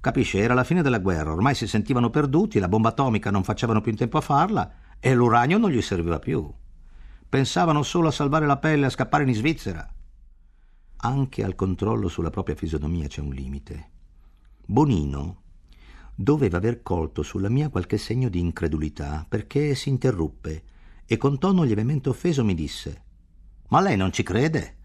Capisce, 0.01 0.39
era 0.39 0.55
la 0.55 0.65
fine 0.65 0.83
della 0.83 0.99
guerra, 0.99 1.33
ormai 1.33 1.55
si 1.55 1.69
sentivano 1.69 2.11
perduti, 2.11 2.59
la 2.59 2.69
bomba 2.69 2.89
atomica 2.89 3.31
non 3.31 3.45
facevano 3.45 3.81
più 3.81 3.93
in 3.93 3.97
tempo 3.97 4.19
a 4.19 4.21
farla 4.21 4.71
e 4.99 5.15
l'uranio 5.15 5.57
non 5.57 5.71
gli 5.71 5.81
serviva 5.81 6.19
più. 6.19 6.53
Pensavano 7.29 7.83
solo 7.85 8.09
a 8.09 8.11
salvare 8.11 8.45
la 8.45 8.59
pelle 8.59 8.83
e 8.83 8.87
a 8.87 8.91
scappare 8.91 9.23
in 9.23 9.33
Svizzera. 9.33 9.89
Anche 10.97 11.45
al 11.45 11.55
controllo 11.55 12.09
sulla 12.09 12.31
propria 12.31 12.57
fisonomia 12.57 13.07
c'è 13.07 13.21
un 13.21 13.31
limite. 13.31 13.91
Bonino 14.67 15.43
doveva 16.23 16.59
aver 16.59 16.83
colto 16.83 17.23
sulla 17.23 17.49
mia 17.49 17.71
qualche 17.71 17.97
segno 17.97 18.29
di 18.29 18.41
incredulità 18.41 19.25
perché 19.27 19.75
si 19.75 19.89
interruppe 19.89 20.65
e 21.07 21.17
con 21.17 21.39
tono 21.39 21.63
lievemente 21.63 22.11
offeso 22.11 22.45
mi 22.45 22.53
disse 22.53 23.03
Ma 23.69 23.81
lei 23.81 23.97
non 23.97 24.13
ci 24.13 24.23
crede? 24.23 24.77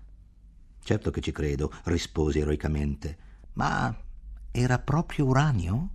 Certo 0.82 1.12
che 1.12 1.20
ci 1.20 1.34
credo, 1.34 1.74
risposi 1.86 2.40
eroicamente. 2.40 3.18
Ma 3.54 3.94
era 4.50 4.80
proprio 4.80 5.26
uranio? 5.26 5.90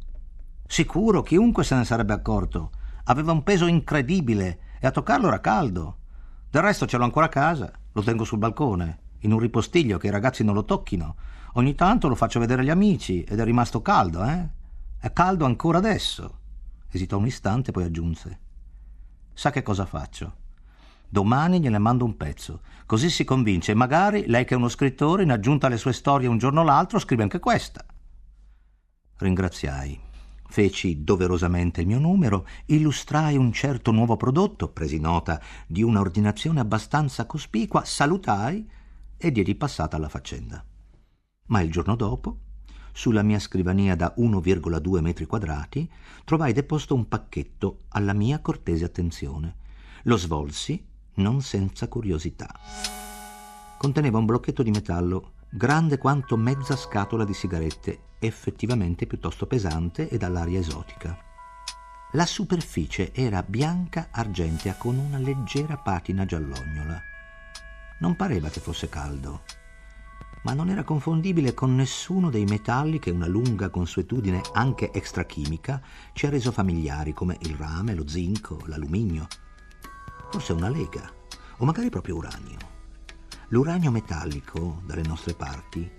Sicuro, 0.67 1.23
chiunque 1.23 1.65
se 1.65 1.75
ne 1.75 1.85
sarebbe 1.85 2.13
accorto. 2.13 2.73
Aveva 3.05 3.33
un 3.33 3.43
peso 3.43 3.67
incredibile 3.67 4.59
e 4.79 4.87
a 4.87 4.91
toccarlo 4.91 5.29
era 5.29 5.41
caldo. 5.41 5.97
Del 6.51 6.63
resto 6.63 6.87
ce 6.87 6.99
l'ho 6.99 7.05
ancora 7.05 7.27
a 7.27 7.31
casa, 7.31 7.73
lo 7.93 8.03
tengo 8.03 8.25
sul 8.25 8.39
balcone, 8.39 8.99
in 9.21 9.33
un 9.33 9.39
ripostiglio 9.39 9.97
che 9.97 10.09
i 10.09 10.11
ragazzi 10.11 10.45
non 10.45 10.55
lo 10.55 10.67
tocchino. 10.67 11.17
Ogni 11.55 11.75
tanto 11.75 12.09
lo 12.09 12.15
faccio 12.15 12.41
vedere 12.41 12.61
agli 12.61 12.71
amici 12.71 13.23
ed 13.23 13.39
è 13.39 13.45
rimasto 13.45 13.81
caldo, 13.81 14.23
eh? 14.25 14.59
È 15.03 15.11
caldo 15.15 15.47
ancora 15.47 15.79
adesso. 15.79 16.41
Esitò 16.91 17.17
un 17.17 17.25
istante, 17.25 17.73
poi 17.73 17.85
aggiunse. 17.85 18.39
Sa 19.33 19.51
che 19.51 19.63
cosa 19.63 19.87
faccio? 19.87 20.37
Domani 21.09 21.59
gliene 21.59 21.79
mando 21.79 22.05
un 22.05 22.19
pezzo, 22.19 22.61
così 22.85 23.09
si 23.09 23.25
convince 23.25 23.73
magari 23.73 24.27
lei 24.27 24.45
che 24.45 24.53
è 24.53 24.59
uno 24.59 24.69
scrittore, 24.69 25.23
in 25.23 25.31
aggiunta 25.31 25.69
alle 25.69 25.79
sue 25.79 25.95
storie 25.95 26.29
un 26.29 26.37
giorno 26.37 26.61
o 26.61 26.65
l'altro, 26.65 26.99
scrive 26.99 27.23
anche 27.23 27.39
questa. 27.39 27.83
Ringraziai. 29.17 29.99
Feci 30.47 31.03
doverosamente 31.03 31.81
il 31.81 31.87
mio 31.87 31.99
numero, 31.99 32.47
illustrai 32.67 33.39
un 33.39 33.53
certo 33.53 33.93
nuovo 33.93 34.19
prodotto, 34.19 34.69
presi 34.69 35.01
nota 35.01 35.41
di 35.67 35.83
una 35.83 36.01
ordinazione 36.01 36.61
abbastanza 36.61 37.25
cospicua, 37.25 37.87
salutai 37.87 38.71
e 39.17 39.33
diedi 39.33 39.55
passata 39.55 39.97
alla 39.97 40.11
faccenda. 40.11 40.63
Ma 41.47 41.61
il 41.63 41.71
giorno 41.71 41.97
dopo, 41.97 42.39
sulla 42.93 43.23
mia 43.23 43.39
scrivania 43.39 43.95
da 43.95 44.15
1,2 44.17 45.01
metri 45.01 45.27
quadrati, 45.27 45.89
trovai 46.25 46.53
deposto 46.53 46.95
un 46.95 47.09
pacchetto 47.09 47.81
alla 47.89 48.13
mia 48.13 48.41
cortese 48.41 48.85
attenzione. 48.85 49.57
Lo 50.05 50.17
svolsi 50.17 50.83
non 51.15 51.43
senza 51.43 51.89
curiosità. 51.89 52.49
conteneva 53.77 54.19
un 54.19 54.27
blocchetto 54.27 54.63
di 54.63 54.71
metallo 54.71 55.33
grande 55.49 55.99
quanto 55.99 56.37
mezza 56.37 56.77
scatola 56.77 57.25
di 57.25 57.35
sigarette, 57.35 57.99
effettivamente 58.21 59.07
piuttosto 59.07 59.47
pesante 59.47 60.09
e 60.09 60.17
dall'aria 60.17 60.61
esotica. 60.61 61.19
La 62.13 62.27
superficie 62.27 63.13
era 63.13 63.43
bianca 63.43 64.09
argentea 64.11 64.75
con 64.75 64.97
una 64.97 65.19
leggera 65.19 65.77
patina 65.77 66.25
giallognola. 66.25 67.01
Non 68.01 68.17
pareva 68.17 68.49
che 68.49 68.61
fosse 68.61 68.89
caldo, 68.89 69.43
ma 70.43 70.55
non 70.55 70.71
era 70.71 70.85
confondibile 70.85 71.55
con 71.55 71.75
nessuno 71.75 72.31
dei 72.31 72.45
metalli 72.45 72.99
che 72.99 73.11
una 73.11 73.27
lunga 73.27 73.69
consuetudine 73.69 74.41
anche 74.53 74.91
extrachimica 74.93 75.83
ci 76.13 76.27
ha 76.27 76.31
reso 76.31 76.51
familiari, 76.53 77.13
come 77.13 77.37
il 77.41 77.55
rame, 77.55 77.95
lo 77.95 78.09
zinco, 78.09 78.61
l'alluminio. 78.67 79.27
Forse 80.31 80.53
una 80.53 80.69
lega, 80.69 81.11
o 81.59 81.65
magari 81.65 81.91
proprio 81.91 82.17
uranio. 82.17 82.59
L'uranio 83.49 83.91
metallico, 83.91 84.81
dalle 84.87 85.03
nostre 85.03 85.35
parti, 85.35 85.91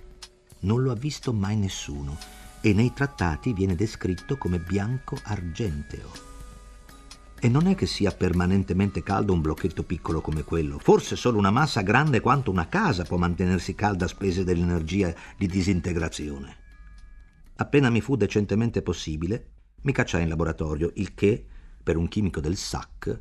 non 0.62 0.82
lo 0.82 0.91
ha 0.91 0.95
visto 0.95 1.34
mai 1.34 1.58
nessuno 1.58 2.17
e 2.62 2.73
nei 2.73 2.93
trattati 2.93 3.54
viene 3.54 3.75
descritto 3.75 4.38
come 4.38 4.60
bianco 4.60 5.17
argenteo. 5.23 6.31
E 7.43 7.49
non 7.49 7.65
è 7.65 7.73
che 7.73 7.88
sia 7.88 8.12
permanentemente 8.12 9.01
caldo 9.01 9.34
un 9.34 9.41
blocchetto 9.41 9.82
piccolo 9.82 10.21
come 10.21 10.43
quello. 10.43 10.77
Forse 10.77 11.15
solo 11.15 11.39
una 11.39 11.49
massa 11.49 11.82
grande 11.82 12.19
quanto 12.19 12.51
una 12.51 12.67
casa 12.67 13.04
può 13.04 13.17
mantenersi 13.17 13.73
calda 13.73 14.06
a 14.06 14.08
spese 14.08 14.43
dell'energia 14.43 15.12
di 15.36 15.47
disintegrazione. 15.47 16.56
Appena 17.56 17.89
mi 17.89 17.99
fu 17.99 18.15
decentemente 18.15 18.84
possibile, 18.84 19.54
mi 19.82 19.91
cacciai 19.91 20.21
in 20.21 20.30
laboratorio, 20.30 20.91
il 20.93 21.15
che, 21.15 21.43
per 21.82 21.97
un 21.97 22.08
chimico 22.08 22.41
del 22.41 22.58
SAC, 22.58 23.19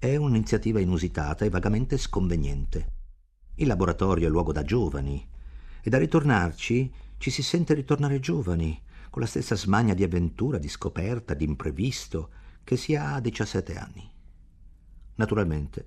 è 0.00 0.16
un'iniziativa 0.16 0.80
inusitata 0.80 1.44
e 1.44 1.48
vagamente 1.48 1.96
sconveniente. 1.96 2.92
Il 3.54 3.68
laboratorio 3.68 4.26
è 4.26 4.30
luogo 4.30 4.50
da 4.50 4.64
giovani, 4.64 5.24
e 5.80 5.88
da 5.88 5.98
ritornarci 5.98 6.92
ci 7.18 7.30
si 7.30 7.44
sente 7.44 7.74
ritornare 7.74 8.18
giovani, 8.18 8.82
con 9.10 9.22
la 9.22 9.28
stessa 9.28 9.54
smania 9.54 9.94
di 9.94 10.02
avventura, 10.02 10.58
di 10.58 10.68
scoperta, 10.68 11.34
di 11.34 11.44
imprevisto, 11.44 12.30
che 12.70 12.76
si 12.76 12.94
ha 12.94 13.14
a 13.14 13.20
17 13.20 13.76
anni. 13.76 14.08
Naturalmente, 15.16 15.86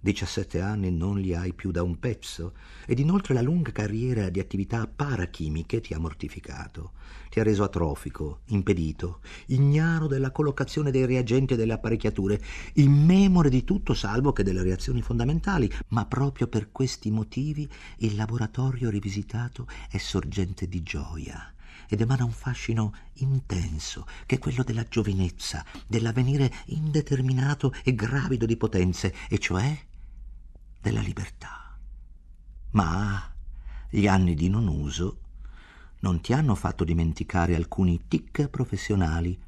17 0.00 0.60
anni 0.60 0.90
non 0.90 1.20
li 1.20 1.32
hai 1.32 1.52
più 1.52 1.70
da 1.70 1.84
un 1.84 2.00
pezzo 2.00 2.54
ed 2.84 2.98
inoltre 2.98 3.32
la 3.32 3.42
lunga 3.42 3.70
carriera 3.70 4.28
di 4.28 4.40
attività 4.40 4.88
parachimiche 4.88 5.80
ti 5.80 5.94
ha 5.94 6.00
mortificato, 6.00 6.94
ti 7.30 7.38
ha 7.38 7.44
reso 7.44 7.62
atrofico, 7.62 8.40
impedito, 8.46 9.20
ignaro 9.46 10.08
della 10.08 10.32
collocazione 10.32 10.90
dei 10.90 11.06
reagenti 11.06 11.54
e 11.54 11.56
delle 11.56 11.74
apparecchiature, 11.74 12.42
immemore 12.72 13.48
di 13.48 13.62
tutto 13.62 13.94
salvo 13.94 14.32
che 14.32 14.42
delle 14.42 14.64
reazioni 14.64 15.02
fondamentali, 15.02 15.70
ma 15.90 16.06
proprio 16.06 16.48
per 16.48 16.72
questi 16.72 17.12
motivi 17.12 17.70
il 17.98 18.16
laboratorio 18.16 18.90
rivisitato 18.90 19.68
è 19.88 19.98
sorgente 19.98 20.66
di 20.66 20.82
gioia 20.82 21.54
ed 21.88 22.00
emana 22.00 22.24
un 22.24 22.32
fascino 22.32 22.92
intenso, 23.14 24.06
che 24.26 24.36
è 24.36 24.38
quello 24.38 24.62
della 24.62 24.84
giovinezza, 24.88 25.64
dell'avvenire 25.86 26.52
indeterminato 26.66 27.72
e 27.84 27.94
gravido 27.94 28.46
di 28.46 28.56
potenze, 28.56 29.14
e 29.28 29.38
cioè 29.38 29.76
della 30.80 31.00
libertà. 31.00 31.76
Ma 32.70 33.32
gli 33.88 34.06
anni 34.06 34.34
di 34.34 34.48
non 34.48 34.66
uso 34.66 35.20
non 36.00 36.20
ti 36.20 36.32
hanno 36.32 36.54
fatto 36.54 36.84
dimenticare 36.84 37.54
alcuni 37.54 38.02
tic 38.06 38.48
professionali, 38.48 39.38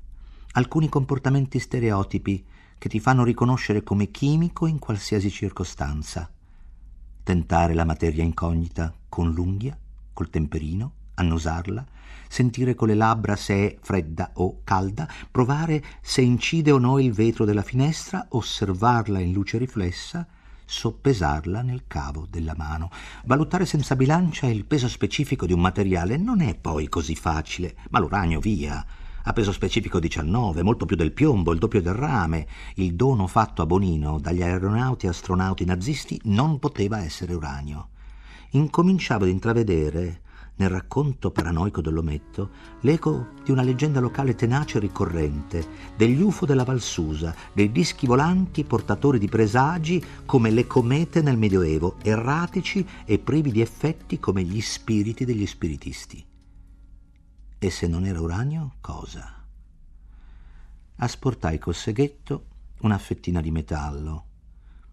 alcuni 0.53 0.89
comportamenti 0.89 1.59
stereotipi 1.59 2.45
che 2.79 2.89
ti 2.89 3.01
fanno 3.01 3.25
riconoscere 3.25 3.83
come 3.83 4.11
chimico 4.11 4.67
in 4.67 4.79
qualsiasi 4.79 5.31
circostanza. 5.31 6.31
Tentare 7.23 7.75
la 7.75 7.85
materia 7.85 8.25
incognita 8.25 8.95
con 9.09 9.31
l'unghia, 9.33 9.79
col 10.13 10.31
temperino, 10.31 10.93
annusarla, 11.19 11.85
sentire 12.29 12.75
con 12.75 12.89
le 12.89 12.95
labbra 12.95 13.37
se 13.37 13.55
è 13.55 13.77
fredda 13.81 14.31
o 14.35 14.61
calda, 14.65 15.09
provare 15.31 15.83
se 16.01 16.21
incide 16.21 16.71
o 16.71 16.79
no 16.79 16.99
il 16.99 17.13
vetro 17.13 17.45
della 17.45 17.63
finestra, 17.63 18.27
osservarla 18.31 19.19
in 19.19 19.33
luce 19.33 19.59
riflessa, 19.59 20.27
soppesarla 20.65 21.63
nel 21.63 21.85
cavo 21.87 22.27
della 22.29 22.55
mano. 22.57 22.91
Valutare 23.25 23.65
senza 23.65 23.97
bilancia 23.97 24.47
il 24.47 24.67
peso 24.67 24.89
specifico 24.89 25.47
di 25.47 25.55
un 25.55 25.61
materiale 25.61 26.17
non 26.17 26.41
è 26.41 26.55
poi 26.55 26.89
così 26.89 27.15
facile, 27.15 27.75
ma 27.91 27.99
l'uranio 27.99 28.39
via. 28.39 28.85
Ha 29.25 29.33
peso 29.33 29.53
specifico 29.53 29.99
19, 29.99 30.63
molto 30.63 30.87
più 30.87 30.97
del 30.97 31.13
piombo, 31.13 31.53
il 31.53 31.59
doppio 31.59 31.83
del 31.83 31.95
rame. 31.95 32.47
Il 32.75 32.95
dono 32.95 33.27
fatto 33.27 33.63
a 33.63 33.67
Bonino 33.67 34.19
dagli 34.19 34.43
aeronauti 34.43 35.07
e 35.07 35.11
astronauti 35.11 35.65
nazisti 35.65 36.21
non 36.25 36.59
poteva 36.59 37.03
essere 37.03 37.35
uranio. 37.35 37.89
Incominciavo 38.51 39.25
ad 39.25 39.31
intravedere 39.31 40.21
nel 40.59 40.71
racconto 40.71 41.31
paranoico 41.31 41.81
dell'ometto, 41.81 42.51
l'eco 42.81 43.29
di 43.45 43.51
una 43.51 43.63
leggenda 43.63 44.01
locale 44.01 44.35
tenace 44.35 44.79
e 44.79 44.81
ricorrente, 44.81 45.67
degli 45.97 46.21
UFO 46.21 46.47
della 46.47 46.65
Valsusa, 46.65 47.35
dei 47.53 47.71
dischi 47.71 48.07
volanti 48.07 48.65
portatori 48.65 49.19
di 49.19 49.29
presagi 49.29 50.03
come 50.27 50.51
le 50.51 50.67
comete 50.67 51.23
nel 51.23 51.39
Medioevo, 51.39 51.97
erratici 52.03 52.87
e 53.05 53.19
privi 53.19 53.53
di 53.53 53.61
effetti 53.61 54.19
come 54.19 54.43
gli 54.43 54.61
spiriti 54.61 55.25
degli 55.25 55.47
spiritisti. 55.47 56.25
E 57.61 57.71
se 57.71 57.87
non 57.87 58.05
era 58.05 58.21
uranio, 58.21 58.75
cosa? 58.81 59.45
Asportai 60.97 61.59
col 61.59 61.75
seghetto 61.75 62.47
una 62.81 62.99
fettina 62.99 63.41
di 63.41 63.53
metallo, 63.53 64.25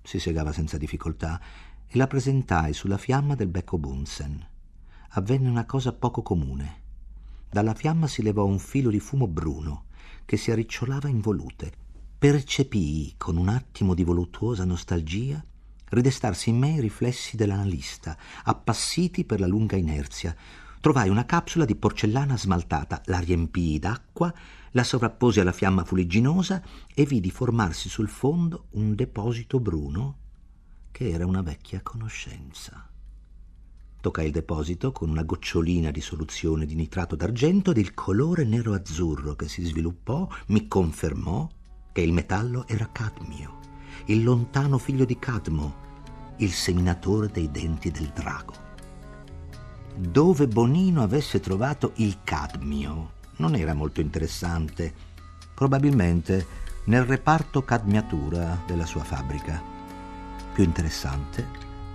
si 0.03 0.19
segava 0.19 0.51
senza 0.51 0.77
difficoltà, 0.77 1.41
e 1.87 1.97
la 1.97 2.05
presentai 2.05 2.73
sulla 2.73 2.97
fiamma 2.97 3.33
del 3.33 3.47
becco 3.47 3.79
Bunsen 3.79 4.53
avvenne 5.09 5.49
una 5.49 5.65
cosa 5.65 5.93
poco 5.93 6.21
comune. 6.21 6.81
Dalla 7.49 7.73
fiamma 7.73 8.07
si 8.07 8.21
levò 8.21 8.45
un 8.45 8.59
filo 8.59 8.89
di 8.89 8.99
fumo 8.99 9.27
bruno 9.27 9.85
che 10.25 10.37
si 10.37 10.51
arricciolava 10.51 11.07
in 11.07 11.21
volute. 11.21 11.71
Percepii, 12.17 13.13
con 13.17 13.37
un 13.37 13.49
attimo 13.49 13.93
di 13.93 14.03
voluttuosa 14.03 14.65
nostalgia, 14.65 15.43
ridestarsi 15.89 16.49
in 16.49 16.57
me 16.57 16.71
i 16.71 16.81
riflessi 16.81 17.35
dell'analista, 17.37 18.17
appassiti 18.43 19.23
per 19.23 19.39
la 19.39 19.47
lunga 19.47 19.75
inerzia. 19.75 20.35
Trovai 20.79 21.09
una 21.09 21.25
capsula 21.25 21.65
di 21.65 21.75
porcellana 21.75 22.37
smaltata, 22.37 23.01
la 23.05 23.19
riempii 23.19 23.79
d'acqua, 23.79 24.33
la 24.71 24.83
sovrapposi 24.83 25.39
alla 25.39 25.51
fiamma 25.51 25.85
fuligginosa 25.85 26.61
e 26.93 27.05
vidi 27.05 27.31
formarsi 27.31 27.87
sul 27.89 28.09
fondo 28.09 28.65
un 28.71 28.93
deposito 28.93 29.59
bruno 29.59 30.17
che 30.91 31.09
era 31.09 31.25
una 31.25 31.41
vecchia 31.41 31.81
conoscenza. 31.81 32.89
Toccai 34.05 34.27
il 34.27 34.31
deposito 34.31 34.91
con 34.91 35.09
una 35.09 35.23
gocciolina 35.23 35.89
di 35.89 35.99
soluzione 35.99 36.67
di 36.67 36.75
nitrato 36.75 37.15
d'argento 37.15 37.71
ed 37.71 37.77
il 37.77 37.95
colore 37.95 38.43
nero-azzurro 38.43 39.33
che 39.33 39.47
si 39.47 39.63
sviluppò 39.63 40.27
mi 40.49 40.67
confermò 40.67 41.49
che 41.91 42.01
il 42.01 42.13
metallo 42.13 42.67
era 42.67 42.87
cadmio, 42.91 43.57
il 44.05 44.23
lontano 44.23 44.77
figlio 44.77 45.05
di 45.05 45.17
Cadmo, 45.17 45.73
il 46.37 46.51
seminatore 46.51 47.29
dei 47.29 47.49
denti 47.49 47.89
del 47.89 48.11
drago. 48.13 48.53
Dove 49.97 50.47
Bonino 50.47 51.01
avesse 51.01 51.39
trovato 51.39 51.93
il 51.95 52.19
cadmio 52.23 53.13
non 53.37 53.55
era 53.55 53.73
molto 53.73 54.01
interessante, 54.01 54.93
probabilmente 55.55 56.45
nel 56.83 57.05
reparto 57.05 57.63
cadmiatura 57.63 58.61
della 58.67 58.85
sua 58.85 59.03
fabbrica. 59.03 59.59
Più 60.53 60.63
interessante, 60.63 61.47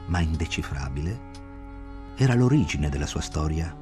ma 0.07 0.19
indecifrabile, 0.19 1.29
era 2.17 2.35
l'origine 2.35 2.89
della 2.89 3.07
sua 3.07 3.21
storia, 3.21 3.75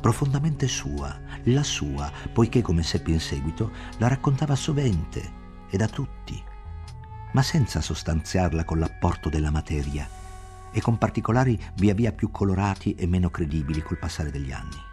profondamente 0.00 0.68
sua, 0.68 1.18
la 1.44 1.62
sua, 1.62 2.10
poiché, 2.32 2.62
come 2.62 2.82
seppi 2.82 3.12
in 3.12 3.20
seguito, 3.20 3.70
la 3.98 4.08
raccontava 4.08 4.54
sovente 4.54 5.36
e 5.70 5.76
da 5.76 5.86
tutti, 5.88 6.42
ma 7.32 7.42
senza 7.42 7.80
sostanziarla 7.80 8.64
con 8.64 8.78
l'apporto 8.78 9.28
della 9.28 9.50
materia 9.50 10.08
e 10.70 10.80
con 10.80 10.98
particolari 10.98 11.58
via 11.74 11.94
via 11.94 12.12
più 12.12 12.30
colorati 12.30 12.94
e 12.94 13.06
meno 13.06 13.30
credibili 13.30 13.82
col 13.82 13.98
passare 13.98 14.30
degli 14.30 14.52
anni. 14.52 14.86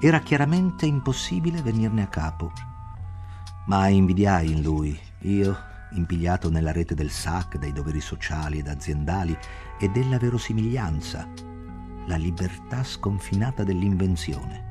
Era 0.00 0.20
chiaramente 0.20 0.86
impossibile 0.86 1.62
venirne 1.62 2.02
a 2.02 2.08
capo, 2.08 2.52
ma 3.66 3.88
invidiai 3.88 4.50
in 4.50 4.62
lui, 4.62 4.98
io, 5.20 5.56
impigliato 5.92 6.50
nella 6.50 6.72
rete 6.72 6.94
del 6.94 7.10
SAC, 7.10 7.56
dei 7.56 7.72
doveri 7.72 8.00
sociali 8.00 8.58
ed 8.58 8.68
aziendali 8.68 9.36
e 9.78 9.88
della 9.88 10.18
verosimiglianza, 10.18 11.28
la 12.06 12.16
libertà 12.16 12.82
sconfinata 12.82 13.64
dell'invenzione, 13.64 14.70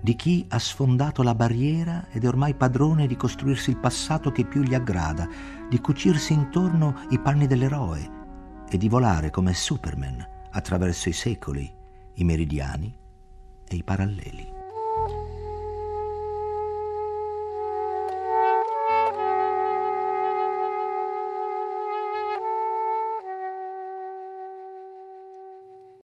di 0.00 0.16
chi 0.16 0.44
ha 0.48 0.58
sfondato 0.58 1.22
la 1.22 1.34
barriera 1.34 2.08
ed 2.10 2.24
è 2.24 2.28
ormai 2.28 2.54
padrone 2.54 3.06
di 3.06 3.16
costruirsi 3.16 3.70
il 3.70 3.78
passato 3.78 4.30
che 4.30 4.44
più 4.44 4.62
gli 4.62 4.74
aggrada, 4.74 5.26
di 5.68 5.80
cucirsi 5.80 6.34
intorno 6.34 7.06
i 7.10 7.18
panni 7.18 7.46
dell'eroe 7.46 8.10
e 8.68 8.76
di 8.76 8.88
volare 8.88 9.30
come 9.30 9.54
Superman 9.54 10.32
attraverso 10.50 11.08
i 11.08 11.12
secoli, 11.12 11.72
i 12.14 12.24
meridiani 12.24 12.94
e 13.66 13.76
i 13.76 13.82
paralleli. 13.82 14.53